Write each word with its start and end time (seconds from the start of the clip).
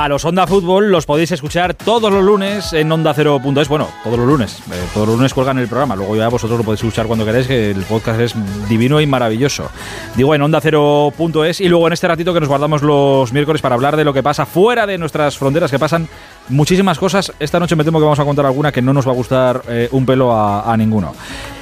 A 0.00 0.08
los 0.08 0.24
Onda 0.24 0.46
Fútbol 0.46 0.90
los 0.90 1.04
podéis 1.04 1.30
escuchar 1.30 1.74
todos 1.74 2.10
los 2.10 2.24
lunes 2.24 2.72
en 2.72 2.90
Onda 2.90 3.12
Cero.es. 3.12 3.68
Bueno, 3.68 3.86
todos 4.02 4.18
los 4.18 4.26
lunes. 4.26 4.58
Eh, 4.72 4.88
todos 4.94 5.06
los 5.06 5.16
lunes 5.16 5.34
cuelgan 5.34 5.58
el 5.58 5.68
programa. 5.68 5.94
Luego 5.94 6.16
ya 6.16 6.26
vosotros 6.30 6.56
lo 6.56 6.64
podéis 6.64 6.80
escuchar 6.80 7.06
cuando 7.06 7.26
queráis, 7.26 7.46
que 7.46 7.72
el 7.72 7.82
podcast 7.82 8.18
es 8.18 8.34
divino 8.66 8.98
y 9.02 9.06
maravilloso. 9.06 9.68
Digo 10.16 10.34
en 10.34 10.40
Onda 10.40 10.58
Cero.es 10.62 11.60
y 11.60 11.68
luego 11.68 11.86
en 11.86 11.92
este 11.92 12.08
ratito 12.08 12.32
que 12.32 12.40
nos 12.40 12.48
guardamos 12.48 12.80
los 12.80 13.30
miércoles 13.34 13.60
para 13.60 13.74
hablar 13.74 13.94
de 13.98 14.04
lo 14.04 14.14
que 14.14 14.22
pasa 14.22 14.46
fuera 14.46 14.86
de 14.86 14.96
nuestras 14.96 15.36
fronteras, 15.36 15.70
que 15.70 15.78
pasan 15.78 16.08
muchísimas 16.48 16.98
cosas. 16.98 17.34
Esta 17.38 17.60
noche 17.60 17.76
me 17.76 17.84
temo 17.84 17.98
que 17.98 18.04
vamos 18.04 18.20
a 18.20 18.24
contar 18.24 18.46
alguna 18.46 18.72
que 18.72 18.80
no 18.80 18.94
nos 18.94 19.06
va 19.06 19.10
a 19.12 19.16
gustar 19.16 19.60
eh, 19.68 19.90
un 19.92 20.06
pelo 20.06 20.32
a, 20.32 20.72
a 20.72 20.74
ninguno. 20.78 21.12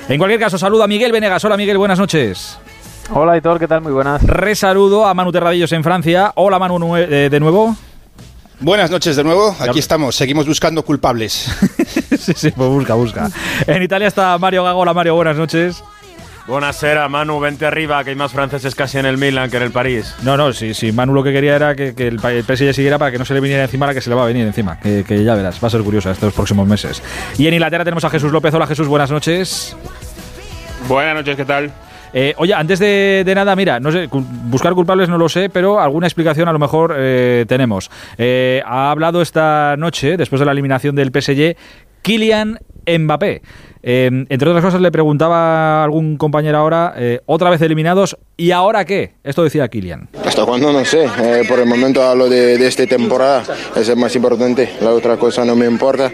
En 0.09 0.17
cualquier 0.17 0.39
caso, 0.39 0.59
saludo 0.59 0.85
a 0.85 0.87
Miguel 0.87 1.11
Venegas. 1.11 1.45
Hola 1.45 1.57
Miguel, 1.57 1.77
buenas 1.77 1.99
noches. 1.99 2.57
Hola 3.13 3.37
Hitor, 3.37 3.59
¿qué 3.59 3.67
tal? 3.67 3.81
Muy 3.81 3.91
buenas. 3.91 4.23
Resaludo 4.23 5.09
a 5.09 5.15
Manu 5.15 5.33
Terradillos 5.33 5.73
en 5.73 5.83
Francia. 5.83 6.31
Hola 6.37 6.61
Manu 6.61 6.97
eh, 6.97 7.29
de 7.29 7.41
nuevo. 7.41 7.75
Buenas 8.61 8.91
noches 8.91 9.15
de 9.15 9.23
nuevo, 9.23 9.55
aquí 9.61 9.79
estamos, 9.79 10.17
seguimos 10.17 10.47
buscando 10.47 10.85
culpables. 10.85 11.33
sí, 12.19 12.33
sí, 12.35 12.51
pues 12.51 12.69
busca, 12.69 12.95
busca. 12.95 13.31
En 13.67 13.83
Italia 13.83 14.09
está 14.09 14.37
Mario 14.37 14.65
Gago. 14.65 14.81
Hola 14.81 14.93
Mario, 14.93 15.15
buenas 15.15 15.37
noches. 15.37 15.83
Buenasera, 16.49 17.09
Manu, 17.09 17.39
vente 17.39 17.67
arriba, 17.67 18.03
que 18.03 18.11
hay 18.11 18.17
más 18.17 18.33
franceses 18.33 18.75
casi 18.75 18.99
en 18.99 19.07
el 19.07 19.17
Milan 19.17 19.51
que 19.51 19.59
en 19.59 19.63
el 19.63 19.71
París. 19.71 20.15
No, 20.23 20.37
no, 20.37 20.53
sí, 20.53 20.75
sí, 20.75 20.91
Manu 20.91 21.13
lo 21.13 21.23
que 21.23 21.33
quería 21.33 21.55
era 21.55 21.77
que, 21.77 21.95
que 21.95 22.09
el, 22.09 22.19
el 22.25 22.43
PSG 22.43 22.75
siguiera 22.75 22.99
para 22.99 23.13
que 23.13 23.19
no 23.19 23.25
se 23.25 23.35
le 23.35 23.41
viniera 23.41 23.63
encima 23.63 23.87
la 23.87 23.95
que 23.95 24.01
se 24.01 24.11
le 24.11 24.17
va 24.17 24.25
a 24.25 24.27
venir 24.27 24.47
encima. 24.47 24.81
Que, 24.81 25.05
que, 25.07 25.23
ya 25.23 25.35
verás, 25.35 25.63
va 25.63 25.69
a 25.69 25.71
ser 25.71 25.83
curiosa 25.83 26.11
estos 26.11 26.33
próximos 26.33 26.67
meses. 26.67 27.03
Y 27.37 27.47
en 27.47 27.55
Inglaterra 27.55 27.85
tenemos 27.85 28.05
a 28.05 28.11
Jesús 28.11 28.33
López. 28.33 28.53
Hola 28.55 28.67
Jesús, 28.67 28.89
buenas 28.89 29.11
noches. 29.11 29.77
Buenas 30.89 31.15
noches, 31.15 31.37
¿qué 31.37 31.45
tal? 31.45 31.71
Eh, 32.13 32.35
oye, 32.39 32.55
antes 32.55 32.79
de, 32.79 33.33
nada, 33.35 33.55
mira, 33.57 33.81
no 33.81 33.93
sé, 33.93 34.09
buscar 34.11 34.75
culpables 34.75 35.09
no 35.09 35.19
lo 35.19 35.29
sé, 35.29 35.51
pero 35.51 35.81
alguna 35.81 36.07
explicación 36.07 36.49
a 36.49 36.53
lo 36.53 36.59
mejor 36.59 36.95
eh, 36.97 37.45
tenemos. 37.49 37.91
Eh, 38.17 38.63
ha 38.65 38.91
hablado 38.91 39.23
esta 39.23 39.77
noche, 39.79 40.17
después 40.17 40.41
de 40.41 40.47
la 40.47 40.53
eliminación 40.53 40.95
del 40.95 41.11
PSG, 41.11 41.57
Kylian 42.03 42.59
Mbappé. 42.87 43.43
Eh, 43.83 44.11
entre 44.29 44.49
otras 44.49 44.65
cosas, 44.65 44.81
le 44.81 44.91
preguntaba 44.91 45.81
a 45.81 45.85
algún 45.85 46.17
compañero 46.17 46.59
ahora, 46.59 46.95
eh, 46.97 47.21
otra 47.27 47.51
vez 47.51 47.61
eliminados, 47.63 48.17
¿y 48.37 48.51
ahora 48.51 48.85
qué? 48.85 49.13
Esto 49.25 49.45
decía 49.45 49.69
Kylian. 49.69 50.09
Hasta 50.25 50.45
cuándo 50.45 50.73
no 50.73 50.85
sé, 50.85 51.05
eh, 51.05 51.43
por 51.49 51.59
el 51.59 51.67
momento 51.67 52.03
hablo 52.03 52.29
de, 52.29 52.59
de, 52.59 52.67
esta 52.67 52.87
temporada, 52.87 53.43
es 53.77 53.89
el 53.89 53.97
más 53.97 54.15
importante, 54.17 54.71
la 54.81 54.91
otra 54.91 55.17
cosa 55.17 55.45
no 55.45 55.57
me 55.57 55.67
importa. 55.67 56.11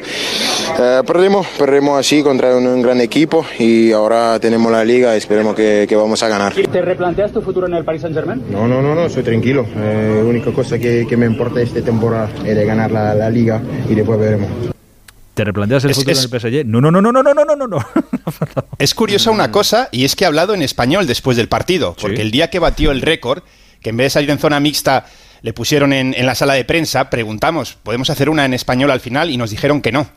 Eh, 0.78 1.02
perdimos, 1.06 1.46
perdimos 1.58 1.98
así 1.98 2.22
contra 2.22 2.56
un, 2.56 2.66
un, 2.66 2.82
gran 2.82 3.00
equipo 3.00 3.44
y 3.58 3.92
ahora 3.92 4.38
tenemos 4.40 4.70
la 4.70 4.84
liga, 4.84 5.16
esperemos 5.16 5.54
que, 5.54 5.86
que, 5.88 5.96
vamos 5.96 6.22
a 6.22 6.28
ganar. 6.28 6.54
¿Te 6.54 6.82
replanteas 6.82 7.32
tu 7.32 7.40
futuro 7.40 7.66
en 7.66 7.74
el 7.74 7.84
Paris 7.84 8.02
Saint 8.02 8.16
Germain? 8.16 8.42
No, 8.50 8.66
no, 8.68 8.82
no, 8.82 8.94
no 8.94 9.08
soy 9.08 9.22
tranquilo. 9.22 9.66
la 9.74 10.24
única 10.24 10.52
cosa 10.52 10.78
que, 10.78 11.06
que, 11.08 11.16
me 11.16 11.26
importa 11.26 11.60
esta 11.60 11.80
temporada 11.80 12.28
es 12.44 12.56
de 12.56 12.64
ganar 12.64 12.90
la, 12.90 13.14
la 13.14 13.30
liga 13.30 13.60
y 13.88 13.94
después 13.94 14.18
veremos. 14.18 14.73
¿Te 15.34 15.44
replanteas 15.44 15.84
el 15.84 15.90
es, 15.90 15.96
futuro 15.96 16.12
es, 16.12 16.24
en 16.24 16.32
el 16.32 16.40
PSG? 16.40 16.66
No, 16.66 16.80
no, 16.80 16.90
no, 16.90 17.02
no, 17.02 17.12
no, 17.12 17.22
no, 17.22 17.34
no, 17.34 17.56
no, 17.56 17.66
no. 17.66 17.78
Es 18.78 18.94
curiosa 18.94 19.30
una 19.30 19.50
cosa, 19.50 19.88
y 19.90 20.04
es 20.04 20.14
que 20.14 20.24
ha 20.24 20.28
hablado 20.28 20.54
en 20.54 20.62
español 20.62 21.06
después 21.06 21.36
del 21.36 21.48
partido, 21.48 21.94
porque 22.00 22.16
¿Sí? 22.16 22.22
el 22.22 22.30
día 22.30 22.50
que 22.50 22.60
batió 22.60 22.92
el 22.92 23.02
récord, 23.02 23.42
que 23.80 23.90
en 23.90 23.96
vez 23.96 24.06
de 24.06 24.10
salir 24.10 24.30
en 24.30 24.38
zona 24.38 24.60
mixta 24.60 25.06
le 25.42 25.52
pusieron 25.52 25.92
en, 25.92 26.14
en, 26.16 26.24
la 26.24 26.34
sala 26.34 26.54
de 26.54 26.64
prensa, 26.64 27.10
preguntamos, 27.10 27.76
¿podemos 27.82 28.08
hacer 28.10 28.30
una 28.30 28.44
en 28.44 28.54
español 28.54 28.90
al 28.90 29.00
final? 29.00 29.30
Y 29.30 29.36
nos 29.36 29.50
dijeron 29.50 29.82
que 29.82 29.92
no, 29.92 30.08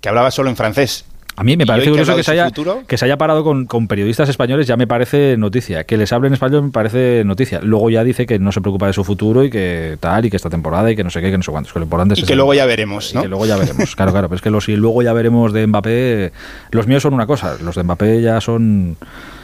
que 0.00 0.08
hablaba 0.08 0.30
solo 0.30 0.50
en 0.50 0.56
francés. 0.56 1.04
A 1.38 1.44
mí 1.44 1.56
me 1.56 1.66
parece 1.66 1.90
curioso 1.90 2.16
que, 2.16 2.24
se 2.24 2.32
haya, 2.32 2.50
que 2.50 2.98
se 2.98 3.04
haya 3.04 3.16
parado 3.16 3.44
con, 3.44 3.66
con, 3.66 3.86
periodistas 3.86 4.28
españoles, 4.28 4.66
ya 4.66 4.76
me 4.76 4.88
parece 4.88 5.36
noticia. 5.36 5.84
Que 5.84 5.96
les 5.96 6.12
hable 6.12 6.26
en 6.26 6.34
español 6.34 6.64
me 6.64 6.70
parece 6.70 7.22
noticia. 7.24 7.60
Luego 7.62 7.90
ya 7.90 8.02
dice 8.02 8.26
que 8.26 8.40
no 8.40 8.50
se 8.50 8.60
preocupa 8.60 8.88
de 8.88 8.92
su 8.92 9.04
futuro 9.04 9.44
y 9.44 9.50
que 9.50 9.98
tal, 10.00 10.24
y 10.24 10.30
que 10.30 10.36
esta 10.36 10.50
temporada 10.50 10.90
y 10.90 10.96
que 10.96 11.04
no 11.04 11.10
sé 11.10 11.20
qué, 11.20 11.30
que 11.30 11.36
no 11.36 11.44
sé 11.44 11.52
cuántos. 11.52 11.72
Que 11.72 11.78
lo 11.78 11.84
importante 11.84 12.14
y 12.16 12.22
es 12.22 12.26
que 12.26 12.34
luego 12.34 12.54
ya 12.54 12.66
veremos, 12.66 13.14
¿no? 13.14 13.22
que 13.22 13.28
luego 13.28 13.46
ya 13.46 13.56
veremos, 13.56 13.94
claro, 13.94 14.10
claro. 14.10 14.28
Pero 14.28 14.34
es 14.34 14.42
que 14.42 14.50
los 14.50 14.68
y 14.68 14.74
luego 14.74 15.00
ya 15.00 15.12
veremos 15.12 15.52
de 15.52 15.64
Mbappé, 15.68 16.32
los 16.72 16.88
míos 16.88 17.04
son 17.04 17.14
una 17.14 17.28
cosa, 17.28 17.56
los 17.62 17.76
de 17.76 17.84
Mbappé 17.84 18.20
ya 18.20 18.40
son 18.40 18.96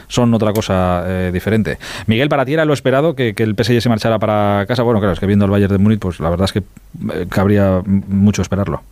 son 0.09 0.33
otra 0.33 0.51
cosa 0.51 1.05
eh, 1.07 1.31
diferente. 1.33 1.77
Miguel, 2.07 2.27
para 2.27 2.43
ti 2.43 2.55
era 2.55 2.65
lo 2.65 2.73
esperado 2.73 3.15
que, 3.15 3.33
que, 3.33 3.43
el 3.43 3.55
PSG 3.55 3.81
se 3.81 3.87
marchara 3.87 4.19
para 4.19 4.65
casa. 4.67 4.83
Bueno, 4.83 4.99
claro, 4.99 5.13
es 5.13 5.19
que 5.21 5.27
viendo 5.27 5.45
el 5.45 5.51
Bayern 5.51 5.71
de 5.71 5.77
Múnich, 5.79 5.99
pues 5.99 6.19
la 6.19 6.29
verdad 6.29 6.45
es 6.45 6.51
que 6.51 6.59
eh, 6.59 7.25
cabría 7.29 7.81
mucho 7.85 8.41
esperarlo. 8.41 8.83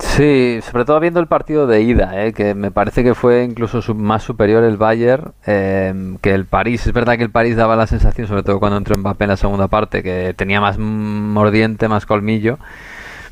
Sí, 0.00 0.58
sobre 0.62 0.84
todo 0.84 0.98
viendo 0.98 1.20
el 1.20 1.28
partido 1.28 1.66
de 1.66 1.80
ida, 1.80 2.26
eh, 2.26 2.32
que 2.32 2.54
me 2.54 2.72
parece 2.72 3.04
que 3.04 3.14
fue 3.14 3.44
incluso 3.44 3.94
más 3.94 4.24
superior 4.24 4.64
el 4.64 4.76
Bayern 4.76 5.32
eh, 5.46 6.16
que 6.20 6.34
el 6.34 6.44
París. 6.44 6.86
Es 6.86 6.92
verdad 6.92 7.16
que 7.16 7.22
el 7.22 7.30
París 7.30 7.56
daba 7.56 7.76
la 7.76 7.86
sensación, 7.86 8.26
sobre 8.26 8.42
todo 8.42 8.58
cuando 8.58 8.78
entró 8.78 8.98
Mbappé 8.98 9.24
en 9.24 9.30
la 9.30 9.36
segunda 9.36 9.68
parte, 9.68 10.02
que 10.02 10.34
tenía 10.36 10.60
más 10.60 10.76
mordiente, 10.78 11.88
más 11.88 12.04
colmillo. 12.04 12.58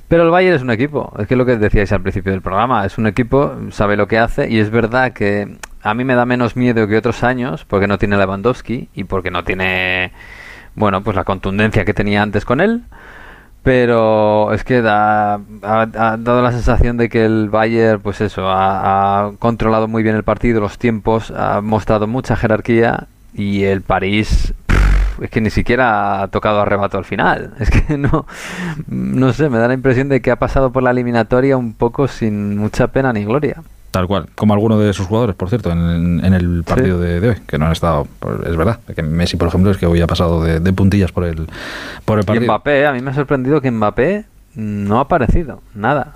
Pero 0.07 0.23
el 0.23 0.31
Bayern 0.31 0.55
es 0.57 0.63
un 0.63 0.71
equipo, 0.71 1.13
es 1.19 1.27
que 1.27 1.35
lo 1.35 1.45
que 1.45 1.57
decíais 1.57 1.91
al 1.93 2.03
principio 2.03 2.31
del 2.31 2.43
programa, 2.43 2.87
es 2.87 2.99
un 2.99 3.07
equipo, 3.09 3.55
sabe 3.71 3.97
lo 3.97 4.07
que 4.07 4.19
hace 4.19 4.49
y 4.49 4.59
es 4.61 4.71
verdad 4.71 5.13
que 5.13 5.57
a 5.83 5.95
mí 5.95 6.05
me 6.05 6.15
da 6.15 6.25
menos 6.25 6.57
miedo 6.57 6.87
que 6.87 6.97
otros 6.97 7.25
años 7.25 7.65
porque 7.65 7.89
no 7.89 7.99
tiene 7.99 8.17
Lewandowski 8.17 8.91
y 8.95 9.05
porque 9.05 9.31
no 9.31 9.45
tiene, 9.45 10.13
bueno, 10.77 11.03
pues 11.03 11.17
la 11.17 11.25
contundencia 11.25 11.85
que 11.85 11.95
tenía 11.95 12.23
antes 12.23 12.45
con 12.45 12.61
él 12.61 12.85
pero 13.65 14.53
es 14.53 14.63
que 14.63 14.83
da, 14.83 15.41
ha, 15.63 15.87
dado 16.19 16.43
la 16.43 16.53
sensación 16.53 16.99
de 16.99 17.09
que 17.09 17.25
el 17.25 17.49
Bayern, 17.49 17.99
pues 18.01 18.21
eso, 18.21 18.43
ha, 18.47 19.33
controlado 19.39 19.89
muy 19.89 20.03
bien 20.03 20.15
el 20.17 20.23
partido, 20.23 20.61
los 20.61 20.79
tiempos, 20.79 21.33
ha 21.35 21.63
mostrado 21.63 22.07
mucha 22.07 22.37
jerarquía 22.37 23.09
y 23.33 23.65
el 23.65 23.81
París 23.81 24.53
es 25.23 25.31
que 25.31 25.41
ni 25.41 25.49
siquiera 25.49 26.23
ha 26.23 26.29
tocado 26.29 26.61
arrebato 26.61 26.99
al 26.99 27.07
final. 27.07 27.55
Es 27.59 27.71
que 27.71 27.97
no, 27.97 28.27
no 28.87 29.33
sé, 29.33 29.49
me 29.49 29.59
da 29.59 29.69
la 29.69 29.75
impresión 29.75 30.11
de 30.11 30.21
que 30.21 30.31
ha 30.31 30.37
pasado 30.37 30.71
por 30.71 30.83
la 30.83 30.91
eliminatoria 30.91 31.57
un 31.57 31.73
poco 31.73 32.07
sin 32.07 32.59
mucha 32.59 32.89
pena 32.89 33.15
ni 33.15 33.25
gloria. 33.25 33.63
Tal 33.95 34.09
cual, 34.09 34.27
como 34.35 34.55
alguno 34.55 34.77
de 34.77 34.93
sus 34.93 35.07
jugadores, 35.07 35.37
por 35.37 35.49
cierto, 35.49 35.71
en, 35.71 36.25
en 36.25 36.35
el 36.35 36.65
partido 36.65 36.99
sí. 36.99 37.07
de, 37.07 37.21
de, 37.21 37.29
hoy, 37.29 37.37
que 37.47 37.59
no 37.59 37.67
han 37.67 37.71
estado, 37.71 38.09
pues, 38.19 38.41
es 38.45 38.57
verdad, 38.57 38.81
que 38.93 39.05
Messi, 39.05 39.37
por 39.37 39.47
ejemplo, 39.47 39.71
es 39.71 39.77
que 39.77 39.87
hoy 39.87 40.01
ha 40.01 40.09
pasado 40.09 40.43
de, 40.43 40.59
de 40.59 40.73
puntillas 40.73 41.13
por 41.13 41.23
el, 41.23 41.47
por 42.05 42.19
el 42.19 42.25
partido. 42.25 42.45
Y 42.45 42.49
Mbappé, 42.49 42.87
a 42.89 42.93
mí 42.93 43.01
me 43.01 43.13
ha 43.13 43.15
sorprendido 43.15 43.61
que 43.61 43.71
Mbappé 43.71 44.25
no 44.57 44.99
ha 44.99 45.03
aparecido, 45.03 45.63
nada. 45.77 46.15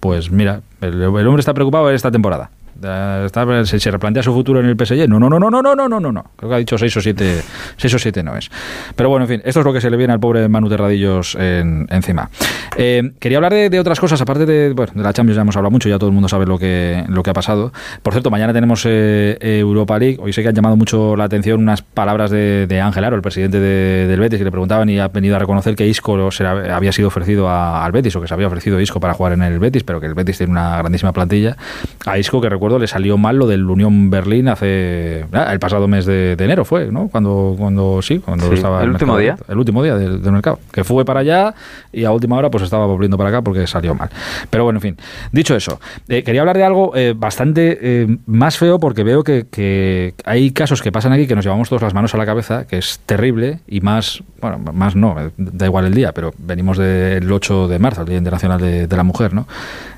Pues 0.00 0.32
mira, 0.32 0.62
el, 0.80 1.00
el 1.00 1.26
hombre 1.28 1.38
está 1.38 1.54
preocupado 1.54 1.92
esta 1.92 2.10
temporada. 2.10 2.50
Se, 2.80 3.90
replantea 3.90 4.22
su 4.22 4.32
futuro 4.32 4.60
en 4.60 4.66
el 4.66 4.76
PSG. 4.76 5.08
No, 5.08 5.18
no, 5.18 5.28
no, 5.28 5.38
no, 5.38 5.50
no, 5.50 5.62
no, 5.62 5.74
no, 5.74 5.88
no, 5.88 6.12
no. 6.12 6.24
Creo 6.36 6.50
que 6.50 6.54
ha 6.54 6.58
dicho 6.58 6.78
6 6.78 6.96
o 6.96 7.00
7, 7.00 7.42
6 7.76 7.94
o 7.94 7.98
7 7.98 8.22
no 8.22 8.36
es. 8.36 8.50
Pero 8.94 9.08
bueno, 9.08 9.24
en 9.24 9.28
fin, 9.28 9.42
esto 9.44 9.60
es 9.60 9.66
lo 9.66 9.72
que 9.72 9.80
se 9.80 9.90
le 9.90 9.96
viene 9.96 10.12
al 10.12 10.20
pobre 10.20 10.48
Manu 10.48 10.68
Terradillos 10.68 11.34
en, 11.36 11.86
encima. 11.90 12.30
Eh, 12.76 13.12
quería 13.18 13.38
hablar 13.38 13.52
de, 13.52 13.70
de, 13.70 13.80
otras 13.80 14.00
cosas, 14.00 14.20
aparte 14.20 14.44
de, 14.44 14.72
bueno, 14.72 14.92
de 14.94 15.02
la 15.02 15.12
Champions 15.12 15.36
ya 15.36 15.42
hemos 15.42 15.56
hablado 15.56 15.70
mucho, 15.70 15.88
ya 15.88 15.98
todo 15.98 16.08
el 16.08 16.14
mundo 16.14 16.28
sabe 16.28 16.46
lo 16.46 16.58
que, 16.58 17.04
lo 17.08 17.22
que 17.22 17.30
ha 17.30 17.34
pasado. 17.34 17.72
Por 18.02 18.12
cierto, 18.12 18.30
mañana 18.30 18.52
tenemos 18.52 18.84
eh, 18.86 19.38
Europa 19.40 19.98
League. 19.98 20.18
Hoy 20.20 20.32
sé 20.32 20.42
que 20.42 20.48
han 20.48 20.54
llamado 20.54 20.76
mucho 20.76 21.16
la 21.16 21.24
atención 21.24 21.60
unas 21.60 21.82
palabras 21.82 22.30
de, 22.30 22.66
de 22.66 22.80
Ángel 22.80 23.04
Aro, 23.04 23.16
el 23.16 23.22
presidente 23.22 23.60
de, 23.60 24.06
del 24.06 24.20
Betis, 24.20 24.38
que 24.38 24.44
le 24.44 24.50
preguntaban 24.50 24.88
y 24.88 24.98
ha 24.98 25.08
venido 25.08 25.36
a 25.36 25.38
reconocer 25.38 25.74
que 25.76 25.86
Isco 25.86 26.30
se 26.30 26.46
había 26.46 26.92
sido 26.92 27.08
ofrecido 27.08 27.48
a, 27.48 27.84
al 27.84 27.92
Betis 27.92 28.14
o 28.16 28.20
que 28.20 28.28
se 28.28 28.34
había 28.34 28.46
ofrecido 28.46 28.80
Isco 28.80 29.00
para 29.00 29.14
jugar 29.14 29.32
en 29.32 29.42
el 29.42 29.58
Betis, 29.58 29.84
pero 29.84 30.00
que 30.00 30.06
el 30.06 30.14
Betis 30.14 30.38
tiene 30.38 30.52
una 30.52 30.78
grandísima 30.78 31.12
plantilla. 31.12 31.56
A 32.04 32.18
Isco, 32.18 32.40
que 32.40 32.48
recuerdo, 32.66 32.78
le 32.80 32.86
salió 32.86 33.16
mal 33.16 33.36
lo 33.36 33.46
del 33.46 33.68
Unión 33.68 34.10
Berlín 34.10 34.48
hace 34.48 35.24
ah, 35.32 35.52
el 35.52 35.58
pasado 35.58 35.86
mes 35.86 36.04
de, 36.04 36.36
de, 36.36 36.44
enero 36.44 36.64
fue, 36.64 36.90
¿no? 36.90 37.08
Cuando 37.08 37.54
cuando 37.56 38.02
sí, 38.02 38.18
cuando 38.18 38.48
sí, 38.48 38.54
estaba 38.54 38.78
el, 38.78 38.84
el 38.84 38.90
último 38.90 39.14
mercado, 39.14 39.36
día, 39.36 39.52
el 39.52 39.58
último 39.58 39.82
día 39.82 39.96
del, 39.96 40.22
del, 40.22 40.32
mercado, 40.32 40.58
que 40.72 40.82
fue 40.82 41.04
para 41.04 41.20
allá 41.20 41.54
y 41.92 42.04
a 42.04 42.10
última 42.10 42.36
hora 42.36 42.50
pues 42.50 42.64
estaba 42.64 42.86
volviendo 42.86 43.16
para 43.16 43.30
acá 43.30 43.42
porque 43.42 43.66
salió 43.66 43.94
mal. 43.94 44.10
Pero 44.50 44.64
bueno, 44.64 44.78
en 44.78 44.82
fin, 44.82 44.96
dicho 45.32 45.54
eso, 45.54 45.80
eh, 46.08 46.22
quería 46.22 46.40
hablar 46.40 46.56
de 46.56 46.64
algo 46.64 46.96
eh, 46.96 47.14
bastante 47.16 47.78
eh, 47.80 48.18
más 48.26 48.58
feo 48.58 48.80
porque 48.80 49.04
veo 49.04 49.22
que, 49.22 49.46
que, 49.50 50.14
hay 50.24 50.50
casos 50.50 50.82
que 50.82 50.90
pasan 50.90 51.12
aquí 51.12 51.26
que 51.26 51.36
nos 51.36 51.44
llevamos 51.44 51.68
todas 51.68 51.82
las 51.82 51.94
manos 51.94 52.14
a 52.14 52.18
la 52.18 52.26
cabeza, 52.26 52.66
que 52.66 52.78
es 52.78 53.00
terrible 53.06 53.60
y 53.68 53.80
más, 53.80 54.22
bueno, 54.40 54.58
más 54.72 54.96
no, 54.96 55.14
da 55.36 55.66
igual 55.66 55.86
el 55.86 55.94
día, 55.94 56.12
pero 56.12 56.32
venimos 56.38 56.78
del 56.78 57.30
8 57.30 57.68
de 57.68 57.78
marzo, 57.78 58.02
el 58.02 58.08
Día 58.08 58.18
Internacional 58.18 58.60
de, 58.60 58.86
de 58.86 58.96
la 58.96 59.04
Mujer, 59.04 59.34
¿no? 59.34 59.46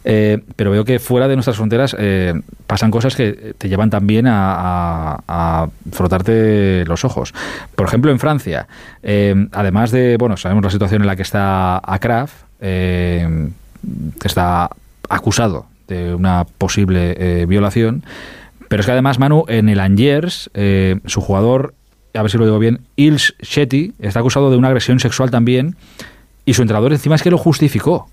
Pero 0.03 0.71
veo 0.71 0.85
que 0.85 0.99
fuera 0.99 1.29
de 1.29 1.37
nuestras 1.37 1.57
fronteras 1.57 1.95
eh, 1.99 2.33
pasan 2.69 2.91
cosas 2.91 3.17
que 3.17 3.55
te 3.57 3.69
llevan 3.69 3.89
también 3.89 4.27
a, 4.27 4.53
a, 4.55 5.23
a, 5.27 5.69
frotarte 5.91 6.85
los 6.85 7.05
ojos. 7.05 7.33
Por 7.75 7.87
ejemplo, 7.89 8.13
en 8.13 8.21
Francia, 8.21 8.69
eh, 9.03 9.49
además 9.53 9.91
de, 9.91 10.19
bueno, 10.19 10.37
sabemos 10.37 10.63
la 10.63 10.71
situación 10.71 11.01
en 11.01 11.09
la 11.09 11.17
que 11.17 11.23
está 11.23 11.79
Akraf, 11.79 12.45
eh, 12.61 13.49
que 14.21 14.29
está 14.29 14.69
acusado 15.09 15.67
de 15.89 16.15
una 16.15 16.45
posible 16.45 17.17
eh, 17.19 17.47
violación, 17.47 18.05
pero 18.69 18.81
es 18.81 18.87
que 18.87 18.93
además, 18.93 19.19
Manu, 19.19 19.47
en 19.49 19.71
el 19.71 19.81
Angers, 19.81 20.51
su 21.07 21.21
jugador, 21.23 21.73
a 22.13 22.21
ver 22.21 22.31
si 22.31 22.37
lo 22.37 22.45
digo 22.45 22.59
bien, 22.59 22.81
Ils 22.97 23.35
Shetty, 23.41 23.95
está 23.99 24.21
acusado 24.21 24.51
de 24.51 24.59
una 24.59 24.69
agresión 24.69 25.01
sexual 25.01 25.31
también, 25.31 25.77
y 26.45 26.53
su 26.53 26.61
entrenador 26.61 26.93
encima 26.93 27.15
es 27.15 27.23
que 27.23 27.31
lo 27.31 27.39
justificó. 27.39 28.11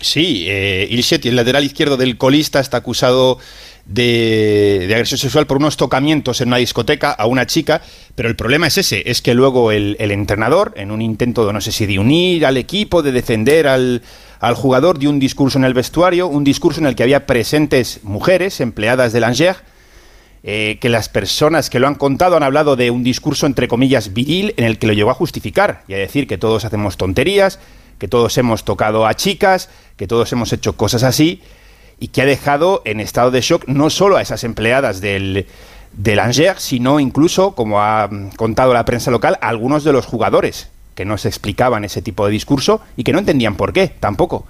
Sí, 0.00 0.46
eh, 0.48 0.88
el 0.90 1.36
lateral 1.36 1.64
izquierdo 1.64 1.96
del 1.96 2.16
colista, 2.16 2.60
está 2.60 2.78
acusado 2.78 3.38
de, 3.86 4.88
agresión 4.90 5.18
sexual 5.18 5.46
por 5.46 5.58
unos 5.58 5.76
tocamientos 5.76 6.40
en 6.40 6.48
una 6.48 6.56
discoteca 6.56 7.10
a 7.10 7.26
una 7.26 7.46
chica, 7.46 7.82
pero 8.14 8.28
el 8.28 8.36
problema 8.36 8.66
es 8.68 8.78
ese, 8.78 9.02
es 9.06 9.20
que 9.20 9.34
luego 9.34 9.72
el, 9.72 9.96
entrenador, 9.98 10.72
en 10.76 10.90
un 10.90 11.02
intento 11.02 11.46
de 11.46 11.52
no 11.52 11.60
sé 11.60 11.72
si 11.72 11.86
de 11.86 11.98
unir 11.98 12.46
al 12.46 12.56
equipo, 12.56 13.02
de 13.02 13.12
defender 13.12 13.66
al, 13.66 14.02
al 14.38 14.54
jugador, 14.54 14.98
dio 14.98 15.10
un 15.10 15.18
discurso 15.18 15.58
en 15.58 15.64
el 15.64 15.74
vestuario, 15.74 16.28
un 16.28 16.44
discurso 16.44 16.80
en 16.80 16.86
el 16.86 16.94
que 16.94 17.02
había 17.02 17.26
presentes 17.26 18.00
mujeres, 18.02 18.60
empleadas 18.60 19.12
de 19.12 19.20
Langer, 19.20 19.56
eh, 20.42 20.78
que 20.80 20.88
las 20.88 21.10
personas 21.10 21.68
que 21.68 21.78
lo 21.80 21.86
han 21.86 21.96
contado 21.96 22.36
han 22.36 22.42
hablado 22.42 22.74
de 22.74 22.90
un 22.90 23.04
discurso 23.04 23.44
entre 23.44 23.68
comillas 23.68 24.14
viril 24.14 24.54
en 24.56 24.64
el 24.64 24.78
que 24.78 24.86
lo 24.86 24.94
llegó 24.94 25.10
a 25.10 25.14
justificar 25.14 25.82
y 25.86 25.92
a 25.92 25.98
decir 25.98 26.26
que 26.26 26.38
todos 26.38 26.64
hacemos 26.64 26.96
tonterías, 26.96 27.58
que 28.00 28.08
todos 28.08 28.36
hemos 28.38 28.64
tocado 28.64 29.06
a 29.06 29.14
chicas, 29.14 29.68
que 29.96 30.08
todos 30.08 30.32
hemos 30.32 30.52
hecho 30.52 30.72
cosas 30.72 31.04
así 31.04 31.42
y 32.00 32.08
que 32.08 32.22
ha 32.22 32.26
dejado 32.26 32.82
en 32.86 32.98
estado 32.98 33.30
de 33.30 33.42
shock 33.42 33.68
no 33.68 33.90
solo 33.90 34.16
a 34.16 34.22
esas 34.22 34.42
empleadas 34.42 35.00
del, 35.00 35.46
del 35.92 36.18
Angers, 36.18 36.62
sino 36.62 36.98
incluso, 36.98 37.54
como 37.54 37.80
ha 37.80 38.08
contado 38.36 38.72
la 38.72 38.86
prensa 38.86 39.10
local, 39.10 39.38
a 39.40 39.48
algunos 39.48 39.84
de 39.84 39.92
los 39.92 40.06
jugadores 40.06 40.70
que 40.94 41.04
no 41.04 41.18
se 41.18 41.28
explicaban 41.28 41.84
ese 41.84 42.02
tipo 42.02 42.24
de 42.24 42.32
discurso 42.32 42.80
y 42.96 43.04
que 43.04 43.12
no 43.12 43.18
entendían 43.18 43.54
por 43.54 43.72
qué 43.72 43.88
tampoco. 43.88 44.46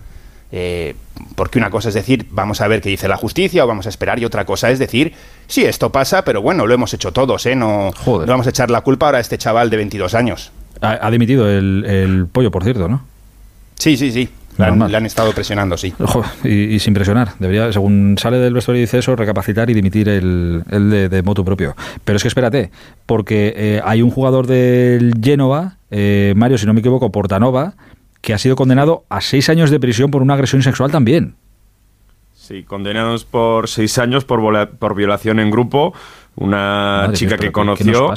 Eh, 0.52 0.94
porque 1.34 1.58
una 1.58 1.70
cosa 1.70 1.88
es 1.88 1.94
decir, 1.94 2.26
vamos 2.30 2.60
a 2.60 2.68
ver 2.68 2.80
qué 2.80 2.88
dice 2.88 3.08
la 3.08 3.16
justicia 3.16 3.64
o 3.64 3.66
vamos 3.66 3.86
a 3.86 3.88
esperar, 3.88 4.18
y 4.20 4.24
otra 4.24 4.44
cosa 4.44 4.70
es 4.70 4.78
decir, 4.78 5.12
sí, 5.48 5.64
esto 5.64 5.90
pasa, 5.90 6.24
pero 6.24 6.40
bueno, 6.40 6.66
lo 6.66 6.74
hemos 6.74 6.94
hecho 6.94 7.12
todos, 7.12 7.46
¿eh? 7.46 7.56
No, 7.56 7.90
no 8.06 8.26
vamos 8.26 8.46
a 8.46 8.50
echar 8.50 8.70
la 8.70 8.80
culpa 8.80 9.06
ahora 9.06 9.18
a 9.18 9.20
este 9.20 9.38
chaval 9.38 9.70
de 9.70 9.76
22 9.76 10.14
años. 10.14 10.52
Ha, 10.82 11.10
dimitido 11.10 11.48
el, 11.48 12.26
pollo, 12.32 12.50
por 12.50 12.64
cierto, 12.64 12.88
¿no? 12.88 13.02
Sí, 13.80 13.96
sí, 13.96 14.12
sí. 14.12 14.28
Le 14.58 14.96
han, 14.96 15.06
estado 15.06 15.32
presionando, 15.32 15.78
sí. 15.78 15.94
y, 16.44 16.78
sin 16.80 16.92
presionar. 16.92 17.30
Debería, 17.38 17.72
según 17.72 18.16
sale 18.18 18.36
del 18.36 18.52
vestuario 18.52 18.80
y 18.80 18.82
dice 18.82 18.98
eso, 18.98 19.16
recapacitar 19.16 19.70
y 19.70 19.74
dimitir 19.74 20.06
el, 20.10 20.62
el 20.70 21.08
de, 21.08 21.22
moto 21.22 21.46
propio. 21.46 21.74
Pero 22.04 22.18
es 22.18 22.22
que 22.22 22.28
espérate, 22.28 22.70
porque 23.06 23.54
eh, 23.56 23.80
hay 23.82 24.02
un 24.02 24.10
jugador 24.10 24.46
del 24.46 25.14
Génova, 25.22 25.78
eh, 25.90 26.34
Mario, 26.36 26.58
si 26.58 26.66
no 26.66 26.74
me 26.74 26.80
equivoco, 26.80 27.10
Portanova, 27.10 27.72
que 28.20 28.34
ha 28.34 28.38
sido 28.38 28.54
condenado 28.54 29.04
a 29.08 29.22
seis 29.22 29.48
años 29.48 29.70
de 29.70 29.80
prisión 29.80 30.10
por 30.10 30.20
una 30.20 30.34
agresión 30.34 30.62
sexual 30.62 30.90
también. 30.90 31.36
Sí, 32.34 32.64
condenados 32.64 33.24
por 33.24 33.66
seis 33.66 33.96
años 33.96 34.26
por, 34.26 34.68
por 34.76 34.94
violación 34.94 35.40
en 35.40 35.50
grupo. 35.50 35.94
Una 36.36 37.08
chica 37.14 37.38
que 37.38 37.50
conoció 37.50 38.12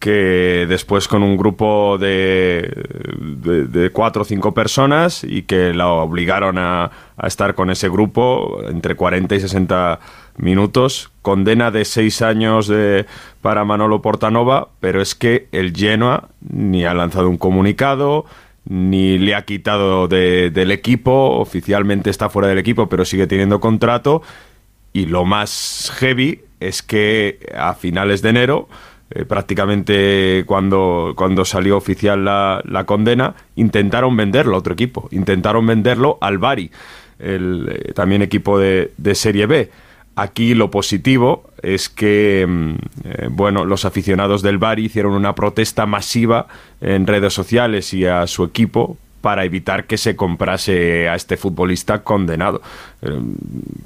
que 0.00 0.66
después 0.66 1.06
con 1.08 1.22
un 1.22 1.36
grupo 1.36 1.98
de, 1.98 2.72
de, 3.68 3.90
cuatro 3.90 4.22
o 4.22 4.24
cinco 4.24 4.54
personas 4.54 5.22
y 5.22 5.42
que 5.42 5.74
la 5.74 5.88
obligaron 5.88 6.56
a, 6.56 6.90
a, 7.18 7.26
estar 7.26 7.54
con 7.54 7.70
ese 7.70 7.90
grupo 7.90 8.60
entre 8.66 8.96
40 8.96 9.34
y 9.34 9.40
60 9.40 10.00
minutos. 10.38 11.10
Condena 11.20 11.70
de 11.70 11.84
seis 11.84 12.22
años 12.22 12.66
de, 12.66 13.04
para 13.42 13.64
Manolo 13.64 14.00
Portanova, 14.00 14.68
pero 14.80 15.02
es 15.02 15.14
que 15.14 15.48
el 15.52 15.76
Genoa 15.76 16.30
ni 16.48 16.86
ha 16.86 16.94
lanzado 16.94 17.28
un 17.28 17.36
comunicado, 17.36 18.24
ni 18.64 19.18
le 19.18 19.34
ha 19.34 19.42
quitado 19.42 20.08
del 20.08 20.70
equipo, 20.70 21.38
oficialmente 21.38 22.08
está 22.08 22.30
fuera 22.30 22.48
del 22.48 22.58
equipo, 22.58 22.88
pero 22.88 23.04
sigue 23.04 23.26
teniendo 23.26 23.60
contrato. 23.60 24.22
Y 24.94 25.06
lo 25.06 25.26
más 25.26 25.92
heavy 25.96 26.40
es 26.58 26.82
que 26.82 27.38
a 27.54 27.74
finales 27.74 28.22
de 28.22 28.30
enero 28.30 28.68
eh, 29.12 29.24
prácticamente 29.24 30.44
cuando, 30.46 31.14
cuando 31.16 31.44
salió 31.44 31.76
oficial 31.76 32.24
la, 32.24 32.62
la, 32.64 32.84
condena, 32.84 33.34
intentaron 33.56 34.16
venderlo 34.16 34.54
a 34.54 34.58
otro 34.58 34.72
equipo, 34.72 35.08
intentaron 35.10 35.66
venderlo 35.66 36.16
al 36.20 36.38
Bari, 36.38 36.70
el, 37.18 37.68
eh, 37.70 37.92
también 37.92 38.22
equipo 38.22 38.58
de, 38.58 38.92
de, 38.98 39.14
Serie 39.16 39.46
B. 39.46 39.70
Aquí 40.14 40.54
lo 40.54 40.70
positivo 40.70 41.50
es 41.60 41.88
que 41.88 42.46
mm, 42.48 42.70
eh, 43.04 43.28
bueno, 43.30 43.64
los 43.64 43.84
aficionados 43.84 44.42
del 44.42 44.58
Bari 44.58 44.84
hicieron 44.84 45.14
una 45.14 45.34
protesta 45.34 45.86
masiva 45.86 46.46
en 46.80 47.08
redes 47.08 47.32
sociales 47.32 47.92
y 47.92 48.06
a 48.06 48.26
su 48.28 48.44
equipo 48.44 48.96
para 49.20 49.44
evitar 49.44 49.84
que 49.84 49.98
se 49.98 50.16
comprase 50.16 51.08
a 51.08 51.14
este 51.14 51.36
futbolista 51.36 52.02
condenado. 52.02 52.62
Eh, 53.02 53.20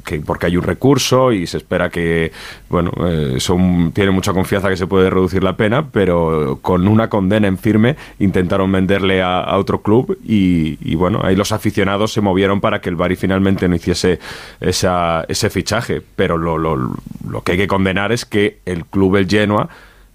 que, 0.05 0.21
porque 0.21 0.47
hay 0.47 0.57
un 0.57 0.65
recurso 0.65 1.33
y 1.33 1.47
se 1.47 1.59
espera 1.59 1.89
que, 1.89 2.33
bueno, 2.69 2.91
eh, 3.07 3.37
son, 3.39 3.93
tiene 3.93 4.11
mucha 4.11 4.33
confianza 4.33 4.69
que 4.69 4.77
se 4.77 4.87
puede 4.87 5.11
reducir 5.11 5.43
la 5.43 5.57
pena, 5.57 5.89
pero 5.91 6.59
con 6.63 6.87
una 6.89 7.09
condena 7.09 7.47
en 7.47 7.59
firme 7.59 7.97
intentaron 8.19 8.71
venderle 8.73 9.23
a, 9.23 9.57
otro 9.57 9.83
club 9.83 10.19
y, 10.25 10.95
bueno, 10.97 11.21
ahí 11.23 11.37
los 11.37 11.53
aficionados 11.53 12.13
se 12.13 12.21
movieron 12.21 12.61
para 12.61 12.81
que 12.81 12.89
el 12.89 12.97
Bari 12.97 13.17
finalmente 13.17 13.69
no 13.69 13.77
hiciese 13.77 14.19
esa, 14.61 15.25
ese 15.29 15.51
fichaje. 15.51 16.03
Pero 16.17 16.39
lo, 16.39 16.59
lo 16.59 17.41
que 17.43 17.53
hay 17.53 17.59
que 17.59 17.69
condenar 17.69 18.13
es 18.13 18.25
que 18.25 18.59
el 18.65 18.85
club, 18.85 19.17
el 19.17 19.29
Genoa, 19.29 19.69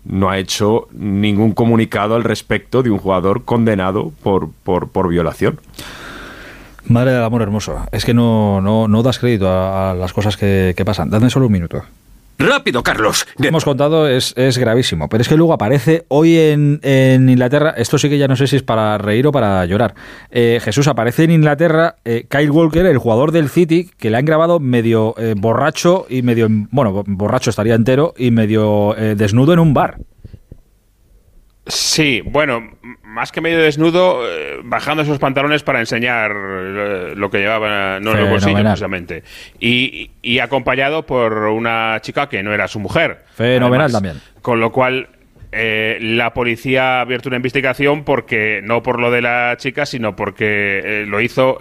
no 0.10 0.30
ha 0.30 0.40
hecho 0.40 0.88
ningún 0.92 1.54
comunicado 1.54 2.16
al 2.16 2.24
respecto 2.24 2.84
de 2.84 2.90
un 2.90 2.98
jugador 2.98 3.46
condenado 3.46 4.12
por, 4.24 4.50
por, 4.64 4.90
por 4.90 5.08
violación. 5.08 5.60
Madre 6.86 7.12
del 7.12 7.24
amor 7.24 7.44
hermoso. 7.44 7.86
Es 7.92 8.04
que 8.04 8.16
no, 8.16 8.62
no, 8.62 8.88
no 8.88 9.04
das 9.04 9.20
crédito 9.20 9.48
a, 9.48 9.94
las 9.94 10.12
cosas 10.12 10.36
que, 10.36 10.74
que 10.76 10.86
pasan. 10.86 11.10
Dadme 11.10 11.30
solo 11.30 11.46
un 11.46 11.52
minuto. 11.52 11.84
Rápido, 12.40 12.84
Carlos. 12.84 13.28
hemos 13.38 13.66
contado 13.66 14.08
es, 14.08 14.34
es, 14.38 14.58
gravísimo, 14.58 15.10
pero 15.10 15.22
es 15.22 15.28
que 15.28 15.36
luego 15.36 15.52
aparece 15.52 16.06
hoy 16.08 16.38
en, 16.38 16.80
en, 16.84 17.28
Inglaterra, 17.28 17.74
esto 17.76 17.98
sí 17.98 18.08
que 18.08 18.18
ya 18.18 18.30
no 18.30 18.38
sé 18.38 18.48
si 18.48 18.56
es 18.56 18.64
para 18.64 18.98
reír 18.98 19.28
o 19.28 19.34
para 19.34 19.66
llorar. 19.66 19.94
Eh, 20.32 20.60
Jesús 20.64 20.88
aparece 20.88 21.26
en 21.26 21.32
Inglaterra, 21.32 21.98
eh, 22.06 22.28
Kyle 22.30 22.50
Walker, 22.50 22.86
el 22.86 22.98
jugador 22.98 23.34
del 23.34 23.50
City, 23.50 23.92
que 23.98 24.10
le 24.10 24.16
han 24.16 24.24
grabado 24.24 24.62
medio 24.62 25.16
eh, 25.18 25.36
borracho 25.38 26.06
y 26.10 26.22
medio, 26.22 26.48
bueno, 26.72 27.04
borracho 27.06 27.50
estaría 27.50 27.76
entero 27.76 28.14
y 28.18 28.32
medio 28.32 28.96
desnudo 28.98 29.52
en 29.52 29.60
un 29.60 29.74
bar. 29.74 29.98
Sí, 31.70 32.22
bueno, 32.26 32.72
más 33.04 33.32
que 33.32 33.42
medio 33.42 33.60
desnudo, 33.60 34.28
eh, 34.28 34.60
bajando 34.64 35.04
esos 35.04 35.20
pantalones 35.20 35.64
para 35.64 35.80
enseñar 35.80 36.32
eh, 36.32 37.14
lo 37.16 37.30
que 37.30 37.40
llevaba 37.40 38.00
no 38.00 38.12
en 38.12 38.18
el 38.18 38.30
bolsillo, 38.30 38.60
precisamente. 38.60 39.24
Y, 39.60 40.12
y, 40.22 40.40
acompañado 40.40 41.06
por 41.06 41.34
una 41.48 42.00
chica 42.02 42.28
que 42.28 42.42
no 42.42 42.54
era 42.54 42.68
su 42.68 42.80
mujer. 42.80 43.24
Fenomenal 43.36 43.92
también. 43.92 44.20
Con 44.42 44.60
lo 44.60 44.72
cual, 44.72 45.10
eh, 45.52 45.98
la 46.02 46.34
policía 46.34 46.98
ha 46.98 47.02
abierto 47.02 47.30
una 47.30 47.38
investigación 47.38 48.04
porque 48.04 48.62
no 48.64 48.82
por 48.82 49.00
lo 49.00 49.12
de 49.12 49.22
la 49.22 49.56
chica, 49.58 49.86
sino 49.86 50.16
porque 50.16 51.06
lo 51.08 51.22
hizo 51.22 51.58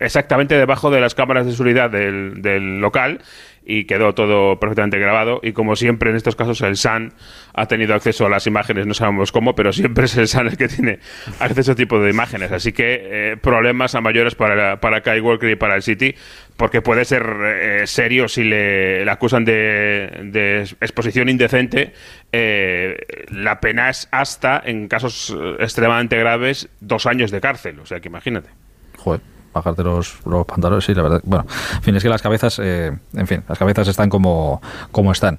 exactamente 0.00 0.56
debajo 0.56 0.90
de 0.90 1.00
las 1.00 1.14
cámaras 1.14 1.46
de 1.46 1.52
seguridad 1.52 1.90
del, 1.90 2.42
del 2.42 2.80
local 2.80 3.20
y 3.66 3.84
quedó 3.84 4.14
todo 4.14 4.58
perfectamente 4.60 4.98
grabado. 4.98 5.40
Y 5.42 5.52
como 5.52 5.74
siempre 5.74 6.10
en 6.10 6.16
estos 6.16 6.36
casos, 6.36 6.60
el 6.62 6.76
SAN 6.76 7.12
ha 7.52 7.66
tenido 7.66 7.94
acceso 7.94 8.24
a 8.24 8.28
las 8.28 8.46
imágenes, 8.46 8.86
no 8.86 8.94
sabemos 8.94 9.32
cómo, 9.32 9.54
pero 9.56 9.72
siempre 9.72 10.04
es 10.04 10.16
el 10.16 10.28
SAN 10.28 10.46
el 10.46 10.56
que 10.56 10.68
tiene 10.68 11.00
acceso 11.40 11.72
a 11.72 11.72
este 11.72 11.74
tipo 11.74 12.00
de 12.00 12.10
imágenes. 12.10 12.52
Así 12.52 12.72
que 12.72 13.32
eh, 13.32 13.36
problemas 13.36 13.96
a 13.96 14.00
mayores 14.00 14.36
para, 14.36 14.80
para 14.80 15.00
Kai 15.00 15.20
y 15.20 15.56
para 15.56 15.74
el 15.74 15.82
City, 15.82 16.14
porque 16.56 16.80
puede 16.80 17.04
ser 17.04 17.26
eh, 17.44 17.86
serio 17.86 18.28
si 18.28 18.44
le, 18.44 19.08
acusan 19.10 19.44
de, 19.44 20.64
exposición 20.80 21.28
indecente. 21.28 21.92
Eh, 22.30 22.96
la 23.30 23.60
pena 23.60 23.90
es 23.90 24.08
hasta, 24.12 24.62
en 24.64 24.86
casos 24.86 25.36
extremadamente 25.58 26.16
graves, 26.16 26.68
dos 26.80 27.06
años 27.06 27.32
de 27.32 27.40
cárcel. 27.40 27.80
O 27.80 27.86
sea 27.86 27.98
que 27.98 28.08
imagínate. 28.08 28.50
Joder 28.96 29.35
bajarte 29.56 29.82
los, 29.82 30.18
los 30.24 30.46
pantalones, 30.46 30.84
sí, 30.84 30.94
la 30.94 31.02
verdad. 31.02 31.20
Bueno, 31.24 31.46
en 31.74 31.82
fin, 31.82 31.96
es 31.96 32.02
que 32.02 32.08
las 32.08 32.22
cabezas, 32.22 32.60
eh, 32.62 32.92
en 33.14 33.26
fin, 33.26 33.42
las 33.48 33.58
cabezas 33.58 33.88
están 33.88 34.08
como, 34.08 34.60
como 34.92 35.12
están. 35.12 35.38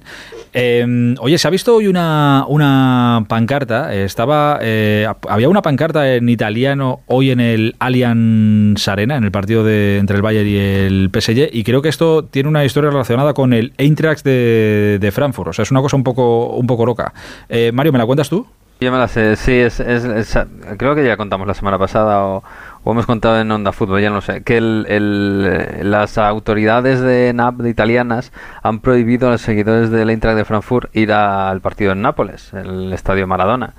Em, 0.52 1.14
oye, 1.20 1.38
se 1.38 1.46
ha 1.46 1.50
visto 1.50 1.76
hoy 1.76 1.86
una, 1.86 2.44
una 2.48 3.24
pancarta, 3.28 3.94
estaba, 3.94 4.58
eh, 4.62 5.06
había 5.28 5.48
una 5.48 5.62
pancarta 5.62 6.14
en 6.14 6.28
italiano 6.28 7.00
hoy 7.06 7.30
en 7.30 7.40
el 7.40 7.76
Allianz 7.78 8.88
Arena, 8.88 9.16
en 9.16 9.24
el 9.24 9.30
partido 9.30 9.64
de, 9.64 9.98
entre 9.98 10.16
el 10.16 10.22
Bayern 10.22 10.48
y 10.48 10.56
el 10.56 11.10
PSG, 11.12 11.50
y 11.52 11.64
creo 11.64 11.82
que 11.82 11.88
esto 11.88 12.24
tiene 12.24 12.48
una 12.48 12.64
historia 12.64 12.90
relacionada 12.90 13.34
con 13.34 13.52
el 13.52 13.72
Eintracht 13.78 14.24
de, 14.24 14.98
de 15.00 15.12
Frankfurt, 15.12 15.48
o 15.48 15.52
sea, 15.52 15.62
es 15.62 15.70
una 15.70 15.80
cosa 15.80 15.96
un 15.96 16.04
poco, 16.04 16.48
un 16.48 16.66
poco 16.66 16.86
loca. 16.86 17.12
Eh, 17.48 17.70
Mario, 17.72 17.92
¿me 17.92 17.98
la 17.98 18.06
cuentas 18.06 18.28
tú? 18.28 18.46
Yo 18.80 18.92
me 18.92 18.98
la 18.98 19.08
sé, 19.08 19.34
sí, 19.34 19.52
es, 19.52 19.80
es, 19.80 20.38
creo 20.76 20.94
que 20.94 21.04
ya 21.04 21.16
contamos 21.16 21.48
la 21.48 21.54
semana 21.54 21.78
pasada 21.78 22.24
o, 22.24 22.44
hemos 22.92 23.06
contado 23.06 23.40
en 23.40 23.50
Onda 23.50 23.72
Fútbol, 23.72 24.00
ya 24.00 24.10
no 24.10 24.20
sé, 24.20 24.42
que 24.42 24.56
el, 24.56 25.90
las 25.90 26.18
autoridades 26.18 27.00
de 27.00 27.32
NAP 27.34 27.66
italianas 27.66 28.32
han 28.62 28.80
prohibido 28.80 29.28
a 29.28 29.32
los 29.32 29.40
seguidores 29.40 29.90
del 29.90 30.10
Eintracht 30.10 30.36
de 30.36 30.44
Frankfurt 30.44 30.94
ir 30.96 31.12
al 31.12 31.60
partido 31.60 31.92
en 31.92 32.02
Nápoles, 32.02 32.52
el 32.54 32.92
Estadio 32.92 33.26
Maradona. 33.26 33.74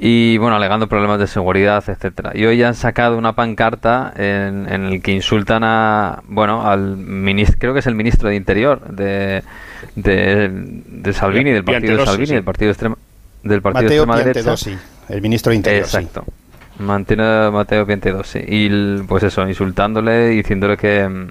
Y 0.00 0.38
bueno, 0.38 0.54
alegando 0.54 0.86
problemas 0.86 1.18
de 1.18 1.26
seguridad, 1.26 1.82
etcétera. 1.84 2.30
Y 2.32 2.44
hoy 2.46 2.62
han 2.62 2.76
sacado 2.76 3.18
una 3.18 3.32
pancarta 3.32 4.12
en, 4.16 4.68
el 4.68 5.02
que 5.02 5.10
insultan 5.10 5.64
a, 5.64 6.22
bueno, 6.28 6.68
al 6.68 6.96
ministro, 6.96 7.58
creo 7.58 7.72
que 7.72 7.80
es 7.80 7.86
el 7.88 7.96
ministro 7.96 8.28
de 8.28 8.36
Interior 8.36 8.88
de, 8.88 9.42
de, 9.96 11.12
Salvini, 11.12 11.50
del 11.50 11.64
partido 11.64 11.96
de 11.96 12.06
Salvini, 12.06 12.34
del 12.34 12.44
partido 12.44 12.70
extrema 12.70 12.96
del 13.42 13.62
partido 13.62 14.06
Mateo 14.06 14.24
de 14.24 14.30
extrema 14.30 14.56
derecha. 14.56 14.80
el 15.08 15.22
ministro 15.22 15.50
de 15.50 15.56
Interior. 15.56 15.84
Exacto. 15.84 16.24
Mantiene 16.78 17.50
Mateo 17.50 17.84
22, 17.84 18.26
sí. 18.26 18.40
Y 18.46 18.98
pues 19.02 19.22
eso, 19.22 19.46
insultándole, 19.48 20.28
diciéndole 20.28 20.76
que, 20.76 21.28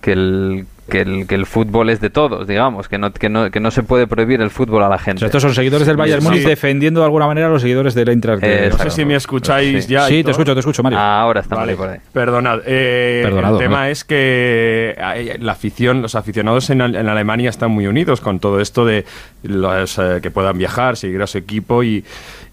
que 0.00 0.12
el, 0.12 0.66
que 0.88 1.00
el, 1.00 1.26
que 1.26 1.34
el 1.34 1.46
fútbol 1.46 1.90
es 1.90 2.00
de 2.00 2.10
todos, 2.10 2.46
digamos, 2.46 2.88
que 2.88 2.98
no, 2.98 3.12
que 3.12 3.28
no, 3.28 3.50
que 3.50 3.58
no 3.58 3.70
se 3.70 3.82
puede 3.82 4.06
prohibir 4.06 4.40
el 4.40 4.50
fútbol 4.50 4.84
a 4.84 4.88
la 4.88 4.98
gente. 4.98 5.24
estos 5.24 5.42
son 5.42 5.54
seguidores 5.54 5.86
del 5.86 5.96
Bayern 5.96 6.22
Múnich 6.22 6.44
defendiendo 6.44 7.00
de 7.00 7.06
alguna 7.06 7.26
manera 7.26 7.48
a 7.48 7.50
los 7.50 7.62
seguidores 7.62 7.94
del 7.94 8.08
Eintracht. 8.08 8.42
no 8.42 8.78
sé 8.78 8.90
si 8.90 9.04
me 9.04 9.16
escucháis 9.16 9.88
ya. 9.88 10.06
Sí, 10.06 10.22
te 10.22 10.30
escucho, 10.30 10.54
te 10.54 10.60
escucho, 10.60 10.82
Mario. 10.82 10.98
ahora 10.98 11.40
estamos 11.40 11.64
vale. 11.64 11.76
por 11.76 11.88
ahí. 11.88 11.98
Perdonad. 12.12 12.60
Eh, 12.66 13.24
el 13.26 13.58
tema 13.58 13.90
es 13.90 14.04
que 14.04 15.36
la 15.40 15.52
afición, 15.52 16.02
los 16.02 16.14
aficionados 16.14 16.70
en, 16.70 16.80
en, 16.80 17.08
Alemania 17.08 17.50
están 17.50 17.70
muy 17.70 17.86
unidos 17.86 18.20
con 18.20 18.38
todo 18.38 18.60
esto 18.60 18.84
de 18.84 19.04
los, 19.42 19.98
eh, 19.98 20.20
que 20.22 20.30
puedan 20.30 20.58
viajar, 20.58 20.96
seguir 20.96 21.20
a 21.22 21.26
su 21.26 21.38
equipo 21.38 21.82
y 21.82 22.04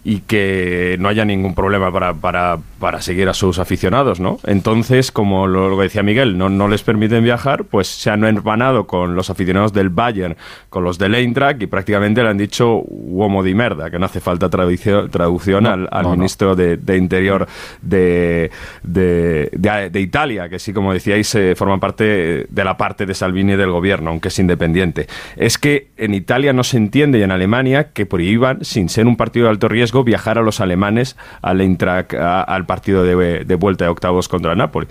y 0.05 0.19
que 0.19 0.97
no 0.99 1.07
haya 1.07 1.23
ningún 1.23 1.55
problema 1.55 1.91
para, 1.91 2.13
para, 2.13 2.59
para, 2.79 3.01
seguir 3.01 3.29
a 3.29 3.33
sus 3.33 3.57
aficionados, 3.57 4.19
¿no? 4.19 4.37
Entonces, 4.45 5.11
como 5.11 5.47
lo, 5.47 5.77
decía 5.77 6.03
Miguel, 6.03 6.37
no, 6.37 6.49
no 6.49 6.67
les 6.67 6.83
permiten 6.83 7.23
viajar, 7.23 7.63
pues 7.63 7.87
se 7.87 8.09
han 8.09 8.25
hermanado 8.25 8.85
con 8.85 9.15
los 9.15 9.29
aficionados 9.29 9.71
del 9.71 9.89
Bayern, 9.89 10.35
con 10.69 10.83
los 10.83 10.97
del 10.97 11.15
Eintracht 11.15 11.61
y 11.61 11.67
prácticamente 11.67 12.21
le 12.21 12.29
han 12.29 12.37
dicho 12.37 12.81
uomo 12.85 13.43
di 13.43 13.53
merda, 13.53 13.89
que 13.89 13.97
no 13.97 14.05
hace 14.05 14.19
falta 14.19 14.49
traducción, 14.49 15.09
traducción 15.09 15.65
al, 15.67 15.87
ministro 16.07 16.55
de, 16.55 16.97
Interior 16.97 17.47
de, 17.81 18.51
de, 18.83 19.49
de, 19.89 20.01
Italia, 20.01 20.49
que 20.49 20.59
sí, 20.59 20.73
como 20.73 20.93
decíais, 20.93 21.33
eh, 21.35 21.55
forma 21.55 21.79
parte 21.79 22.45
de 22.49 22.63
la 22.63 22.75
parte 22.77 23.05
de 23.05 23.13
Salvini 23.13 23.55
del 23.55 23.71
gobierno, 23.71 24.11
aunque 24.11 24.27
es 24.27 24.37
independiente. 24.37 25.07
Es 25.37 25.57
que 25.57 25.87
en 25.97 26.13
Italia 26.13 26.51
no 26.51 26.63
se 26.63 26.77
entiende 26.77 27.19
y 27.19 27.23
en 27.23 27.31
Alemania 27.31 27.91
que 27.93 28.05
prohíban, 28.05 28.63
sin 28.65 28.89
ser 28.89 29.07
un 29.07 29.15
partido 29.15 29.45
de 29.45 29.51
alto 29.51 29.69
riesgo, 29.69 29.92
viajar 30.03 30.37
a 30.37 30.41
los 30.41 30.61
alemanes 30.61 31.17
al, 31.41 31.61
al 31.61 32.65
partido 32.65 33.03
de, 33.03 33.55
vuelta 33.55 33.85
de 33.85 33.91
octavos 33.91 34.27
contra 34.27 34.55
Napoli. 34.55 34.87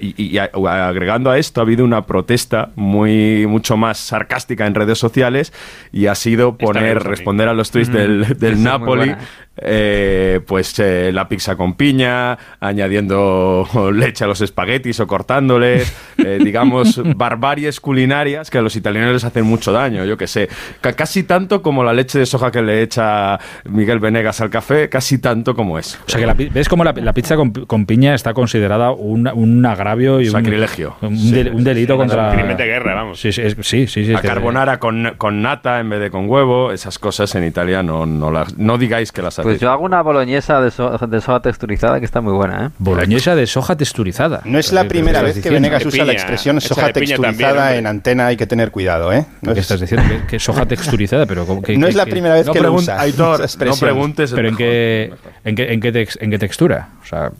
y, 0.00 0.38
agregando 0.38 1.30
a 1.30 1.38
esto, 1.38 1.60
ha 1.60 1.64
habido 1.64 1.84
una 1.84 2.06
protesta 2.06 2.70
muy 2.76 3.46
mucho 3.46 3.76
más 3.76 3.98
sarcástica 3.98 4.66
en 4.66 4.74
redes 4.74 4.98
sociales 4.98 5.52
y 5.92 6.06
ha 6.06 6.14
sido 6.14 6.56
poner, 6.56 7.02
responder 7.02 7.48
a 7.48 7.54
los 7.54 7.70
tweets 7.70 7.92
del, 7.92 8.38
del 8.38 8.62
Napoli 8.62 9.14
eh, 9.58 10.40
pues 10.46 10.78
eh, 10.80 11.10
la 11.12 11.28
pizza 11.28 11.56
con 11.56 11.74
piña, 11.74 12.36
añadiendo 12.60 13.66
leche 13.94 14.24
a 14.24 14.26
los 14.26 14.42
espaguetis 14.42 15.00
o 15.00 15.06
cortándoles, 15.06 15.94
eh, 16.18 16.38
digamos, 16.42 17.00
barbaries 17.16 17.80
culinarias 17.80 18.50
que 18.50 18.58
a 18.58 18.62
los 18.62 18.76
italianos 18.76 19.14
les 19.14 19.24
hacen 19.24 19.44
mucho 19.44 19.72
daño, 19.72 20.04
yo 20.04 20.18
que 20.18 20.26
sé. 20.26 20.48
casi 20.80 21.22
tanto 21.22 21.62
como 21.62 21.84
la 21.84 21.94
leche 21.94 22.18
de 22.18 22.26
soja 22.26 22.50
que 22.50 22.60
le 22.60 22.82
echa 22.82 23.38
Miguel 23.64 23.98
Venegas 23.98 24.40
al 24.42 24.45
café, 24.50 24.88
casi 24.88 25.18
tanto 25.18 25.54
como 25.54 25.78
es. 25.78 25.98
O 26.06 26.10
sea, 26.10 26.34
que 26.34 26.50
ves 26.50 26.68
como 26.68 26.84
la, 26.84 26.92
pizza 27.12 27.36
con, 27.36 27.86
piña 27.86 28.14
está 28.14 28.34
considerada 28.34 28.90
un, 28.90 29.66
agravio 29.66 30.20
y 30.20 30.26
un 30.26 30.32
sacrilegio. 30.32 30.96
Un, 31.02 31.64
delito 31.64 31.96
contra. 31.96 32.30
Un 32.30 32.36
crimen 32.36 32.56
de 32.56 32.66
guerra, 32.66 32.94
vamos. 32.94 33.20
Sí, 33.20 33.32
sí, 33.32 33.42
sí. 33.62 33.86
sí, 33.86 34.14
a 34.14 34.20
carbonara 34.20 34.78
con, 34.78 35.14
con, 35.18 35.42
nata 35.42 35.80
en 35.80 35.90
vez 35.90 36.00
de 36.00 36.10
con 36.10 36.28
huevo, 36.28 36.72
esas 36.72 36.98
cosas 36.98 37.34
en 37.34 37.44
Italia 37.44 37.82
no, 37.82 38.06
no, 38.06 38.30
las, 38.30 38.56
no 38.56 38.78
digáis 38.78 39.12
que 39.12 39.22
las 39.22 39.36
pues 39.36 39.60
yo 39.60 39.70
hago 39.70 39.84
una 39.84 40.02
boloñesa 40.02 40.60
de, 40.60 40.70
soja 40.70 41.40
texturizada 41.40 41.98
que 41.98 42.04
está 42.04 42.20
muy 42.20 42.32
buena, 42.32 42.66
¿eh? 42.66 42.70
Boloñesa 42.78 43.34
de 43.34 43.46
soja 43.46 43.76
texturizada. 43.76 44.42
No 44.44 44.58
es 44.58 44.72
la 44.72 44.84
primera 44.88 45.22
vez 45.22 45.40
que 45.40 45.50
Venegas 45.50 45.84
usa 45.84 46.04
la 46.04 46.12
expresión 46.12 46.60
soja 46.60 46.92
texturizada 46.92 47.76
en 47.76 47.86
antena, 47.86 48.26
hay 48.26 48.36
que 48.36 48.46
tener 48.46 48.70
cuidado, 48.70 49.12
¿eh? 49.12 49.26
No 49.42 49.54
¿Qué 49.54 49.60
estás 49.60 49.80
diciendo? 49.80 50.06
Que, 50.28 50.38
soja 50.38 50.66
texturizada, 50.66 51.26
pero... 51.26 51.46
no 51.76 51.86
es 51.86 51.94
la 51.94 52.06
primera 52.06 52.34
vez 52.34 52.48
que 52.48 52.60
lo 52.60 52.72
usa. 52.72 52.98
no 53.16 53.76
preguntes... 53.78 54.32
Pero 54.36 54.48
¿en 54.48 54.56
qué, 54.56 55.12
en, 55.44 55.54
qué, 55.56 55.72
en, 55.72 55.80
qué 55.80 56.08
en 56.20 56.30
qué 56.30 56.38
textura? 56.38 56.90
O 57.02 57.06
sea... 57.06 57.32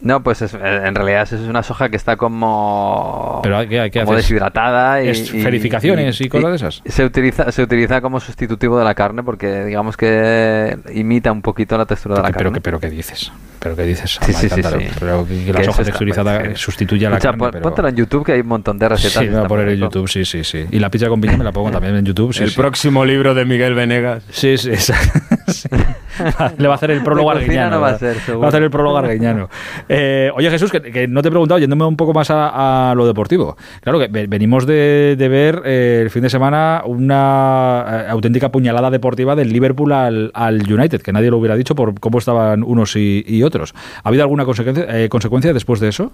No, 0.00 0.22
pues 0.22 0.42
es, 0.42 0.54
en 0.54 0.94
realidad 0.94 1.22
es 1.22 1.32
una 1.32 1.64
soja 1.64 1.88
que 1.88 1.96
está 1.96 2.16
como, 2.16 3.40
¿Pero 3.42 3.68
qué, 3.68 3.90
como 3.90 4.14
deshidratada 4.14 5.02
y, 5.02 5.08
¿Es 5.08 5.32
verificaciones 5.32 6.20
y, 6.20 6.28
cosas 6.28 6.50
de 6.50 6.56
esas. 6.56 6.82
Se 6.86 7.04
utiliza, 7.04 7.50
se 7.50 7.62
utiliza 7.64 8.00
como 8.00 8.20
sustitutivo 8.20 8.78
de 8.78 8.84
la 8.84 8.94
carne 8.94 9.24
porque 9.24 9.64
digamos 9.64 9.96
que 9.96 10.78
imita 10.94 11.32
un 11.32 11.42
poquito 11.42 11.76
la 11.76 11.84
textura 11.84 12.16
de 12.16 12.22
la 12.22 12.28
pero, 12.28 12.50
carne. 12.50 12.60
Pero 12.60 12.78
¿qué 12.78 12.90
dices? 12.90 13.32
¿Pero 13.58 13.74
qué 13.74 13.82
dices? 13.82 14.20
Sí, 14.22 14.32
sí, 14.32 14.48
sí, 14.48 14.62
Pero 15.00 15.26
que, 15.26 15.52
la 15.52 15.64
soja 15.64 15.82
texturizada 15.82 16.54
sustituye 16.54 17.04
a 17.06 17.10
la 17.10 17.18
carne. 17.18 17.48
Pero... 17.50 17.62
Póntelo 17.62 17.88
en 17.88 17.96
YouTube 17.96 18.24
que 18.24 18.32
hay 18.32 18.40
un 18.40 18.48
montón 18.48 18.78
de 18.78 18.88
recetas. 18.88 19.24
Sí, 19.24 19.28
me 19.28 19.36
voy 19.36 19.44
a 19.46 19.48
poner 19.48 19.68
en 19.70 19.80
YouTube, 19.80 20.08
sí, 20.08 20.24
sí, 20.24 20.44
sí. 20.44 20.64
Y 20.70 20.78
la 20.78 20.90
pizza 20.90 21.08
con 21.08 21.20
piña 21.20 21.36
me 21.36 21.42
la 21.42 21.50
pongo 21.50 21.72
también 21.72 21.96
en 21.96 22.04
YouTube. 22.04 22.36
el 22.38 22.52
próximo 22.52 23.04
libro 23.04 23.34
de 23.34 23.44
Miguel 23.44 23.74
Venegas. 23.74 24.22
Sí, 24.30 24.56
sí, 24.58 24.70
Le 26.58 26.68
va 26.68 26.74
a 26.74 26.76
hacer 26.76 26.90
el 26.90 27.02
prólogo 27.02 27.30
arguiñano. 27.30 27.76
No 27.76 27.80
va, 27.80 27.90
a 27.90 27.98
ser, 27.98 28.16
va 28.40 28.46
a 28.46 28.48
hacer 28.48 28.62
el 28.62 28.70
prólogo 28.70 28.96
arguiñano. 28.96 29.48
Eh, 29.88 30.30
oye, 30.34 30.50
Jesús, 30.50 30.70
que, 30.70 31.08
no 31.08 31.22
te 31.22 31.28
he 31.28 31.30
preguntado, 31.30 31.58
yéndome 31.58 31.84
un 31.84 31.96
poco 31.96 32.12
más 32.12 32.28
a, 32.30 32.92
lo 32.96 33.06
deportivo. 33.06 33.56
Claro 33.80 33.98
que 33.98 34.08
venimos 34.08 34.66
de, 34.66 35.16
ver 35.18 35.62
eh, 35.64 36.00
el 36.02 36.10
fin 36.10 36.22
de 36.22 36.30
semana 36.30 36.82
una 36.84 37.84
eh, 37.86 38.10
auténtica 38.10 38.50
puñalada 38.50 38.90
deportiva 38.90 39.36
del 39.36 39.52
Liverpool 39.52 39.92
al, 39.92 40.32
United, 40.68 41.02
que 41.02 41.12
nadie 41.12 41.30
lo 41.30 41.38
hubiera 41.38 41.56
dicho 41.56 41.74
por 41.74 41.98
cómo 42.00 42.18
estaban 42.18 42.62
unos 42.62 42.96
y, 42.96 43.42
otros. 43.42 43.74
¿Ha 44.02 44.08
habido 44.08 44.24
alguna 44.24 44.44
consecuencia, 44.44 45.08
consecuencia 45.08 45.52
después 45.52 45.80
de 45.80 45.88
eso? 45.88 46.12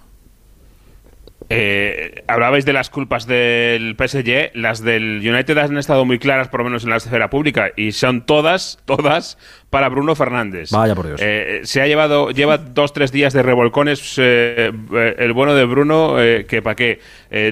Eh, 1.50 2.24
hablabais 2.26 2.64
de 2.64 2.72
las 2.72 2.90
culpas 2.90 3.26
del 3.26 3.96
PSG, 3.96 4.52
las 4.54 4.82
del 4.82 5.18
United 5.18 5.58
han 5.58 5.76
estado 5.76 6.04
muy 6.04 6.18
claras, 6.18 6.48
por 6.48 6.60
lo 6.60 6.64
menos 6.64 6.84
en 6.84 6.90
la 6.90 6.96
esfera 6.96 7.30
pública, 7.30 7.70
y 7.76 7.92
son 7.92 8.24
todas, 8.24 8.78
todas 8.84 9.38
para 9.70 9.88
Bruno 9.88 10.14
Fernández. 10.14 10.70
Vaya 10.70 10.94
por 10.94 11.06
Dios. 11.06 11.20
Eh, 11.22 11.60
se 11.64 11.82
ha 11.82 11.86
llevado, 11.86 12.30
lleva 12.30 12.58
dos, 12.58 12.92
tres 12.92 13.12
días 13.12 13.32
de 13.32 13.42
revolcones 13.42 14.14
eh, 14.18 14.72
el 15.18 15.32
bueno 15.32 15.54
de 15.54 15.64
Bruno, 15.64 16.16
que 16.16 16.62
para 16.62 16.76
qué. 16.76 17.00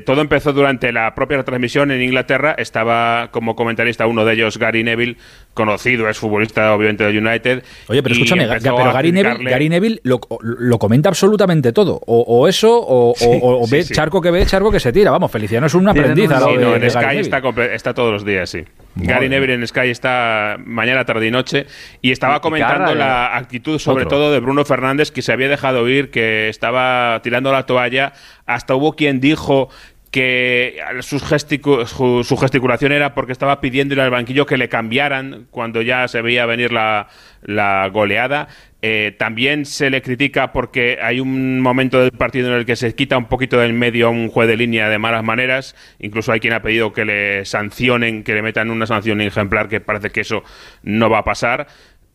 todo 0.07 0.21
empezó 0.21 0.53
durante 0.53 0.93
la 0.93 1.15
propia 1.15 1.43
transmisión 1.43 1.91
en 1.91 2.03
Inglaterra, 2.03 2.55
estaba 2.57 3.29
como 3.31 3.57
comentarista 3.57 4.07
uno 4.07 4.25
de 4.25 4.35
ellos, 4.35 4.59
Gary 4.59 4.85
Neville, 4.85 5.17
conocido, 5.55 6.09
es 6.09 6.19
futbolista 6.19 6.75
obviamente 6.75 7.05
del 7.05 7.25
United. 7.25 7.63
Oye, 7.89 8.03
pero 8.03 8.15
escúchame, 8.15 8.49
pero 8.63 8.77
Gary 8.93 9.13
Neville, 9.13 9.51
Gary 9.51 9.69
Neville 9.69 10.01
lo, 10.03 10.21
lo, 10.41 10.79
comenta 10.79 11.09
absolutamente 11.09 11.73
todo. 11.73 12.01
O, 12.07 12.49
eso, 12.49 12.71
o, 12.81 13.67
ve 13.71 13.85
charco 13.85 14.21
que 14.21 14.31
ve, 14.31 14.47
charco 14.47 14.71
que 14.71 14.81
se 14.81 14.93
tira. 14.93 15.11
Vamos, 15.11 15.31
Feliciano 15.31 15.67
es 15.67 15.75
un 15.75 15.89
aprendiz. 15.89 16.31
en 16.31 16.91
Sky 16.91 17.19
está, 17.19 17.43
está, 17.73 17.95
todos 17.95 18.13
los 18.13 18.25
días, 18.25 18.51
sí. 18.51 18.65
Gary 18.95 19.29
Neville 19.29 19.55
en 19.55 19.67
Sky 19.67 19.89
está 19.89 20.57
mañana, 20.65 21.05
tarde 21.05 21.27
y 21.27 21.31
noche. 21.31 21.67
Y 22.01 22.13
estaba 22.13 22.41
comentando 22.41 22.95
la 22.95 23.37
actitud, 23.37 23.79
sobre 23.79 24.07
todo, 24.07 24.33
de 24.33 24.41
Bruno 24.41 24.65
Fernández, 24.65 25.11
que 25.11 25.23
se 25.23 25.33
había 25.33 25.49
dejado 25.49 25.83
oír, 25.83 26.11
que 26.11 26.49
estaba 26.49 27.21
tirando 27.23 27.53
la 27.53 27.67
toalla. 27.67 28.13
Hasta 28.47 28.75
hubo 28.75 28.95
quien 28.95 29.21
dijo 29.21 29.69
que 30.13 30.77
su, 31.01 31.19
su, 31.19 32.37
gesticulación 32.37 32.93
era 32.93 33.15
porque 33.15 33.33
estaba 33.33 33.63
pidiéndole 33.63 34.03
al 34.03 34.11
banquillo 34.11 34.45
que 34.45 34.59
le 34.59 34.69
cambiaran 34.69 35.47
cuando 35.51 35.81
ya 35.81 36.07
se 36.07 36.21
veía 36.21 36.45
venir 36.45 36.71
la, 36.71 37.09
la 37.41 37.89
goleada. 37.89 38.49
Eh, 38.83 39.17
también 39.19 39.65
se 39.65 39.89
le 39.89 40.03
critica 40.03 40.53
porque 40.53 40.99
hay 41.01 41.19
un 41.19 41.61
momento 41.61 41.99
del 41.99 42.11
partido 42.11 42.49
en 42.49 42.55
el 42.55 42.67
que 42.67 42.77
se 42.77 42.95
quita 42.95 43.17
un 43.17 43.27
poquito 43.27 43.59
del 43.59 43.73
medio 43.73 44.09
a 44.09 44.11
un 44.11 44.29
juez 44.29 44.49
de 44.49 44.59
línea 44.59 44.91
de 44.91 44.99
malas 44.99 45.25
maneras. 45.25 45.75
Incluso 45.99 46.31
hay 46.31 46.41
quien 46.41 46.53
ha 46.53 46.61
pedido 46.61 46.93
que 46.93 47.07
le 47.07 47.47
sancionen, 47.47 48.23
que 48.23 48.35
le 48.35 48.43
metan 48.43 48.71
una 48.71 48.87
sanción 48.87 49.23
ejemplar, 49.23 49.69
que 49.69 49.81
parece 49.81 50.11
que 50.11 50.21
eso 50.21 50.45
no 50.83 51.09
va 51.09 51.19
a 51.19 51.25
pasar 51.25 51.69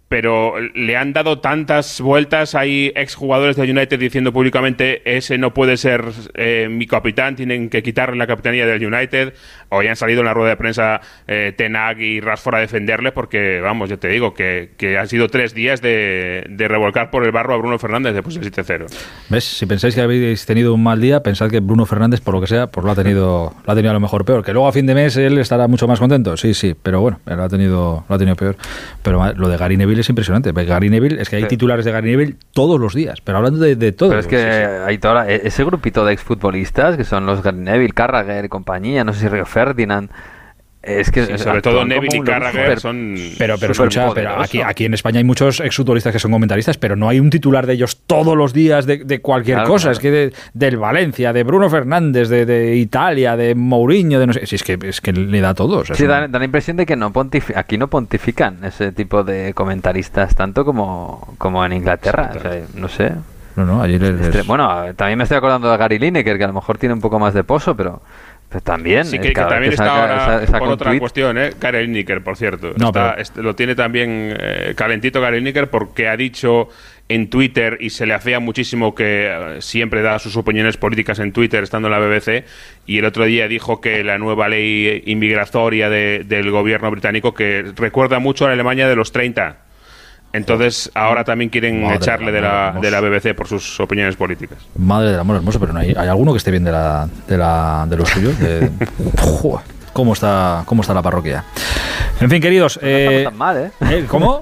pero 0.09 0.53
le 0.59 0.95
han 0.95 1.13
dado 1.13 1.39
tantas 1.39 1.99
vueltas. 1.99 2.55
Hay 2.55 2.91
exjugadores 2.95 3.55
de 3.55 3.63
United 3.63 3.99
diciendo 3.99 4.31
públicamente 4.31 5.17
ese 5.17 5.37
no 5.37 5.53
puede 5.53 5.77
ser 5.77 6.05
eh, 6.33 6.67
mi 6.69 6.87
capitán, 6.87 7.35
tienen 7.35 7.69
que 7.69 7.83
quitarle 7.83 8.17
la 8.17 8.27
capitanía 8.27 8.65
del 8.65 8.85
United. 8.85 9.33
Hoy 9.69 9.87
han 9.87 9.97
salido 9.97 10.21
en 10.21 10.27
la 10.27 10.33
rueda 10.33 10.51
de 10.51 10.55
prensa 10.55 11.01
eh, 11.27 11.53
Tenag 11.57 11.99
y 11.99 12.21
Rashford 12.21 12.55
a 12.55 12.59
defenderle 12.59 13.11
porque, 13.11 13.59
vamos, 13.59 13.89
yo 13.89 13.99
te 13.99 14.07
digo 14.07 14.33
que, 14.33 14.71
que 14.77 14.97
han 14.97 15.07
sido 15.07 15.27
tres 15.27 15.53
días 15.53 15.81
de, 15.81 16.45
revolcar 16.67 17.11
por 17.11 17.25
el 17.25 17.31
barro 17.31 17.53
a 17.53 17.57
Bruno 17.57 17.79
Fernández 17.79 18.13
después 18.13 18.35
del 18.35 18.51
7-0. 18.51 18.87
¿Ves? 19.29 19.43
Si 19.43 19.65
pensáis 19.65 19.95
que 19.95 20.01
habéis 20.01 20.45
tenido 20.45 20.73
un 20.73 20.83
mal 20.83 21.01
día, 21.01 21.21
pensad 21.21 21.49
que 21.49 21.59
Bruno 21.59 21.85
Fernández, 21.85 22.21
por 22.21 22.33
lo 22.33 22.41
que 22.41 22.47
sea, 22.47 22.67
pues 22.67 22.85
lo 22.85 22.91
ha 22.91 22.95
tenido, 22.95 23.53
lo 23.65 23.71
ha 23.71 23.75
tenido 23.75 23.91
a 23.91 23.93
lo 23.93 23.99
mejor 23.99 24.25
peor. 24.25 24.43
Que 24.43 24.53
luego 24.53 24.67
a 24.67 24.71
fin 24.71 24.85
de 24.85 24.95
mes 24.95 25.17
él 25.17 25.37
estará 25.37 25.67
mucho 25.67 25.87
más 25.87 25.99
contento. 25.99 26.37
Sí, 26.37 26.53
sí, 26.53 26.75
pero 26.81 27.01
bueno, 27.01 27.19
lo 27.25 27.43
ha 27.43 27.49
tenido, 27.49 28.05
lo 28.07 28.15
ha 28.15 28.17
tenido 28.17 28.35
peor. 28.35 28.55
Pero 29.01 29.33
lo 29.33 29.49
de 29.49 29.57
Gary 29.57 29.77
Neville 29.77 29.96
es 30.01 30.09
impresionante. 30.09 30.51
Gary 30.51 30.89
Neville, 30.89 31.21
es 31.21 31.29
que 31.29 31.37
hay 31.37 31.47
titulares 31.47 31.85
de 31.85 31.91
Gary 31.91 32.11
Neville 32.11 32.35
todos 32.53 32.79
los 32.79 32.93
días, 32.93 33.21
pero 33.21 33.37
hablando 33.37 33.59
de, 33.59 33.91
todo. 33.91 34.09
Pero 34.09 34.21
es 34.21 34.27
que 34.27 34.37
hay 34.37 34.97
toda, 34.97 35.29
e-, 35.29 35.47
ese 35.47 35.63
grupito 35.63 36.05
de 36.05 36.13
exfutbolistas 36.13 36.97
que 36.97 37.03
son 37.03 37.25
los 37.25 37.41
Gary 37.43 37.57
Neville, 37.57 37.93
Carragher 37.93 38.45
y 38.45 38.49
compañía, 38.49 39.03
no 39.03 39.13
sé 39.13 39.21
si 39.21 39.27
Río 39.27 39.45
Ferdinand. 39.45 40.09
Es 40.87 41.11
que 41.11 41.37
sobre 41.37 41.61
todo 41.61 41.83
Neville 41.83 42.17
y 42.17 42.21
Carragher 42.21 42.79
son. 42.79 43.15
Pero, 43.37 43.57
pero 43.59 43.73
escucha, 43.73 44.13
pero 44.13 44.41
aquí, 44.41 44.61
aquí 44.61 44.85
en 44.85 44.93
España 44.93 45.17
hay 45.17 45.25
muchos 45.25 45.59
exfutbolistas 45.59 46.13
que 46.13 46.19
son 46.19 46.31
comentaristas, 46.31 46.77
pero 46.77 46.95
no 46.95 47.09
hay 47.09 47.19
un 47.19 47.29
titular 47.29 47.67
de 47.67 47.73
ellos 47.73 48.01
todos 48.07 48.37
los 48.37 48.53
días 48.53 48.85
de, 48.85 49.19
cualquier 49.19 49.63
cosa. 49.63 49.91
Es 49.91 49.99
que 49.99 50.31
del 50.53 50.77
Valencia, 50.77 51.33
de 51.33 51.43
Bruno 51.43 51.69
Fernández, 51.69 52.29
de, 52.29 52.75
Italia, 52.77 53.35
de 53.35 53.53
Mourinho, 53.53 54.19
de 54.19 54.27
no 54.27 54.33
sé. 54.33 54.45
Si 54.45 54.55
es 54.55 54.63
que 54.63 54.79
es 54.81 55.01
que 55.01 55.11
le 55.11 55.41
da 55.41 55.49
a 55.49 55.53
todos. 55.53 55.89
Sí, 55.93 56.05
da, 56.05 56.27
la 56.27 56.45
impresión 56.45 56.77
de 56.77 56.85
que 56.85 56.95
no 56.95 57.11
aquí 57.55 57.77
no 57.77 57.87
pontifican 57.89 58.63
ese 58.63 58.91
tipo 58.93 59.23
de 59.23 59.53
comentaristas 59.53 60.35
tanto 60.35 60.63
como, 60.63 61.35
como 61.37 61.65
en 61.65 61.73
Inglaterra. 61.73 62.31
no 62.75 62.87
sé. 62.87 63.11
No, 63.57 63.65
no, 63.65 63.81
ayer 63.81 64.03
este, 64.03 64.43
Bueno, 64.43 64.93
también 64.95 65.17
me 65.17 65.23
estoy 65.23 65.37
acordando 65.37 65.71
de 65.71 65.77
Gary 65.77 65.97
Lineker, 65.97 66.37
que 66.37 66.43
a 66.43 66.47
lo 66.47 66.53
mejor 66.53 66.77
tiene 66.77 66.93
un 66.93 67.01
poco 67.01 67.19
más 67.19 67.33
de 67.33 67.43
pozo, 67.43 67.75
pero... 67.75 68.01
también. 68.63 69.05
Sí, 69.05 69.19
que, 69.19 69.31
también 69.31 69.73
está 69.73 70.37
ahora 70.37 70.59
por 70.59 70.69
otra 70.69 70.97
cuestión, 70.99 71.37
¿eh? 71.37 71.51
Gary 71.59 71.85
Lineker, 71.85 72.23
por 72.23 72.37
cierto. 72.37 72.73
No, 72.77 72.91
lo 73.35 73.55
tiene 73.55 73.75
también 73.75 74.35
eh, 74.39 74.73
calentito 74.75 75.19
Gary 75.21 75.39
Lineker 75.39 75.69
porque 75.69 76.07
ha 76.07 76.15
dicho 76.15 76.69
en 77.09 77.29
Twitter 77.29 77.77
y 77.79 77.89
se 77.89 78.05
le 78.05 78.13
hacía 78.13 78.39
muchísimo 78.39 78.95
que 78.95 79.27
eh, 79.27 79.61
siempre 79.61 80.01
da 80.01 80.19
sus 80.19 80.35
opiniones 80.37 80.77
políticas 80.77 81.19
en 81.19 81.31
Twitter 81.31 81.63
estando 81.63 81.87
en 81.87 81.93
la 81.93 81.99
BBC 81.99 82.45
y 82.85 82.97
el 82.97 83.05
otro 83.05 83.25
día 83.25 83.47
dijo 83.47 83.79
que 83.81 84.03
la 84.03 84.17
nueva 84.17 84.49
ley 84.49 85.03
inmigratoria 85.05 85.89
del 85.89 86.51
gobierno 86.51 86.91
británico 86.91 87.33
que 87.33 87.65
recuerda 87.75 88.19
mucho 88.19 88.45
a 88.45 88.49
la 88.49 88.53
Alemania 88.53 88.87
de 88.87 88.95
los 88.95 89.11
30 89.11 89.66
entonces 90.33 90.91
ahora 90.93 91.23
también 91.23 91.49
quieren 91.49 91.83
echarle 91.91 92.31
de 92.31 92.41
la, 92.41 92.77
de 92.79 92.91
la 92.91 93.01
BBC 93.01 93.33
por 93.35 93.47
sus 93.47 93.79
opiniones 93.79 94.15
políticas. 94.15 94.59
Madre 94.77 95.11
del 95.11 95.19
amor 95.19 95.37
hermoso, 95.37 95.59
pero 95.59 95.73
no 95.73 95.79
hay, 95.79 95.93
¿hay 95.97 96.07
alguno 96.07 96.33
que 96.33 96.37
esté 96.37 96.51
bien 96.51 96.63
de, 96.63 96.71
la, 96.71 97.07
de, 97.27 97.37
la, 97.37 97.85
de 97.89 97.97
los 97.97 98.09
suyos. 98.09 98.35
¿Cómo 99.97 100.13
está, 100.13 100.61
¿Cómo 100.67 100.81
está 100.81 100.93
la 100.93 101.01
parroquia? 101.01 101.43
En 102.19 102.29
fin, 102.29 102.39
queridos. 102.39 102.79
No 102.79 102.87
estamos 102.87 103.13
eh, 103.13 103.23
tan 103.23 103.37
mal, 103.37 103.57
¿eh? 103.57 103.71
¿eh? 103.89 104.05
¿Cómo? 104.07 104.41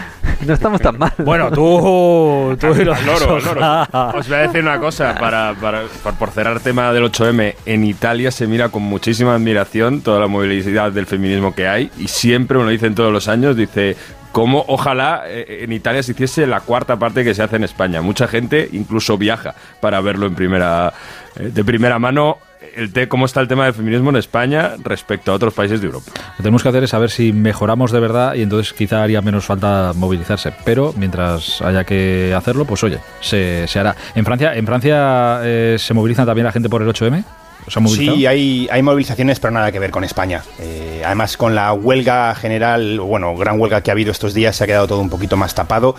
no 0.46 0.52
estamos 0.52 0.80
tan 0.80 0.98
mal. 0.98 1.12
Bueno, 1.18 1.48
tú. 1.52 2.56
tú 2.60 2.74
loro, 2.74 3.36
Os 3.36 4.28
voy 4.28 4.36
a 4.36 4.40
decir 4.40 4.62
una 4.62 4.80
cosa 4.80 5.14
para, 5.14 5.54
para, 5.60 5.82
por 6.18 6.30
cerrar 6.30 6.58
tema 6.58 6.92
del 6.92 7.04
8M. 7.04 7.54
En 7.66 7.84
Italia 7.84 8.32
se 8.32 8.48
mira 8.48 8.68
con 8.68 8.82
muchísima 8.82 9.36
admiración 9.36 10.00
toda 10.00 10.18
la 10.18 10.26
movilidad 10.26 10.90
del 10.90 11.06
feminismo 11.06 11.54
que 11.54 11.68
hay 11.68 11.90
y 11.98 12.08
siempre, 12.08 12.56
uno 12.56 12.66
lo 12.66 12.72
dicen 12.72 12.96
todos 12.96 13.12
los 13.12 13.28
años, 13.28 13.56
dice 13.56 13.96
como 14.36 14.66
ojalá 14.68 15.22
eh, 15.24 15.60
en 15.62 15.72
Italia 15.72 16.02
se 16.02 16.12
hiciese 16.12 16.46
la 16.46 16.60
cuarta 16.60 16.98
parte 16.98 17.24
que 17.24 17.32
se 17.32 17.42
hace 17.42 17.56
en 17.56 17.64
España. 17.64 18.02
Mucha 18.02 18.28
gente 18.28 18.68
incluso 18.70 19.16
viaja 19.16 19.54
para 19.80 19.98
verlo 20.02 20.26
en 20.26 20.34
primera, 20.34 20.92
eh, 21.36 21.48
de 21.54 21.64
primera 21.64 21.98
mano 21.98 22.36
el 22.76 23.08
cómo 23.08 23.24
está 23.24 23.40
el 23.40 23.48
tema 23.48 23.64
del 23.64 23.72
feminismo 23.72 24.10
en 24.10 24.16
España 24.16 24.72
respecto 24.84 25.32
a 25.32 25.36
otros 25.36 25.54
países 25.54 25.80
de 25.80 25.86
Europa. 25.86 26.10
Lo 26.14 26.36
que 26.36 26.42
tenemos 26.42 26.62
que 26.62 26.68
hacer 26.68 26.84
es 26.84 26.90
saber 26.90 27.10
si 27.10 27.32
mejoramos 27.32 27.92
de 27.92 28.00
verdad 28.00 28.34
y 28.34 28.42
entonces 28.42 28.74
quizá 28.74 29.02
haría 29.02 29.22
menos 29.22 29.46
falta 29.46 29.92
movilizarse. 29.94 30.52
Pero 30.66 30.92
mientras 30.98 31.62
haya 31.62 31.84
que 31.84 32.34
hacerlo, 32.36 32.66
pues 32.66 32.84
oye, 32.84 32.98
se, 33.22 33.66
hará. 33.74 33.96
¿En 34.14 34.26
Francia, 34.26 34.54
en 34.54 34.66
Francia 34.66 35.40
eh, 35.44 35.76
se 35.78 35.94
moviliza 35.94 36.26
también 36.26 36.44
la 36.44 36.52
gente 36.52 36.68
por 36.68 36.82
el 36.82 36.88
8M? 36.88 37.24
Sí, 37.68 38.26
hay, 38.26 38.68
hay 38.70 38.82
movilizaciones, 38.82 39.40
pero 39.40 39.52
nada 39.52 39.72
que 39.72 39.78
ver 39.78 39.90
con 39.90 40.04
España. 40.04 40.42
Eh, 40.58 41.02
además, 41.04 41.36
con 41.36 41.54
la 41.54 41.72
huelga 41.72 42.34
general, 42.34 43.00
bueno, 43.00 43.36
gran 43.36 43.60
huelga 43.60 43.82
que 43.82 43.90
ha 43.90 43.92
habido 43.92 44.12
estos 44.12 44.34
días, 44.34 44.56
se 44.56 44.64
ha 44.64 44.66
quedado 44.66 44.86
todo 44.86 45.00
un 45.00 45.10
poquito 45.10 45.36
más 45.36 45.54
tapado. 45.54 45.96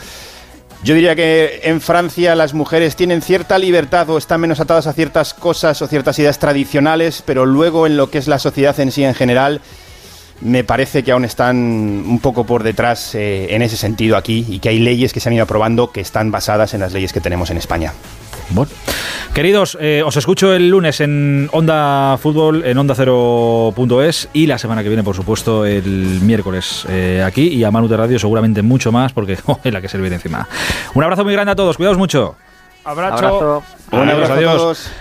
Yo 0.84 0.94
diría 0.94 1.16
que 1.16 1.62
en 1.64 1.82
Francia 1.82 2.36
las 2.36 2.54
mujeres 2.54 2.96
tienen 2.96 3.22
cierta 3.22 3.58
libertad 3.58 4.10
o 4.10 4.18
están 4.18 4.42
menos 4.42 4.60
atadas 4.60 4.88
a 4.88 4.94
ciertas 4.94 5.34
cosas 5.34 5.82
o 5.82 5.88
ciertas 5.88 6.18
ideas 6.20 6.38
tradicionales, 6.38 7.24
pero 7.26 7.46
luego 7.46 7.88
en 7.88 7.98
lo 7.98 8.10
que 8.10 8.20
es 8.20 8.28
la 8.28 8.40
sociedad 8.40 8.80
en 8.80 8.92
sí 8.92 9.04
en 9.04 9.16
general, 9.16 9.62
me 10.40 10.64
parece 10.64 11.04
que 11.04 11.12
aún 11.12 11.26
están 11.26 11.58
un 11.58 12.20
poco 12.20 12.46
por 12.46 12.64
detrás 12.64 13.16
eh, 13.16 13.56
en 13.56 13.64
ese 13.64 13.76
sentido 13.76 14.18
aquí 14.18 14.46
y 14.48 14.60
que 14.60 14.70
hay 14.70 14.80
leyes 14.80 15.14
que 15.14 15.20
se 15.20 15.30
han 15.30 15.34
ido 15.34 15.44
aprobando 15.44 15.92
que 15.92 16.02
están 16.02 16.30
basadas 16.30 16.76
en 16.76 16.82
las 16.82 16.94
leyes 16.94 17.12
que 17.12 17.22
tenemos 17.22 17.50
en 17.50 17.58
España. 17.58 17.94
Bueno. 18.52 18.72
Queridos, 19.38 19.78
eh, 19.80 20.02
os 20.04 20.18
escucho 20.18 20.52
el 20.52 20.68
lunes 20.68 21.00
en 21.00 21.48
Onda 21.52 22.18
Fútbol, 22.18 22.66
en 22.66 22.76
Onda 22.76 22.96
Cero.es 22.96 24.30
y 24.34 24.48
la 24.48 24.58
semana 24.58 24.82
que 24.82 24.90
viene, 24.90 25.04
por 25.04 25.16
supuesto, 25.16 25.64
el 25.64 26.22
miércoles 26.24 26.88
eh, 26.90 27.22
aquí 27.24 27.50
y 27.50 27.64
a 27.64 27.70
Manu 27.70 27.88
de 27.88 27.98
Radio 27.98 28.18
seguramente 28.18 28.64
mucho 28.64 28.92
más 28.92 29.14
porque 29.14 29.34
es 29.64 29.72
la 29.72 29.80
que 29.80 29.90
se 29.90 30.00
viene 30.00 30.16
encima. 30.16 30.48
Un 30.96 31.04
abrazo 31.04 31.24
muy 31.24 31.34
grande 31.34 31.52
a 31.52 31.56
todos, 31.56 31.78
cuidaos 31.78 32.00
mucho. 32.00 32.36
Abrazo. 32.84 33.62
Un 33.92 34.10
abrazo, 34.10 34.34
adiós. 34.34 34.92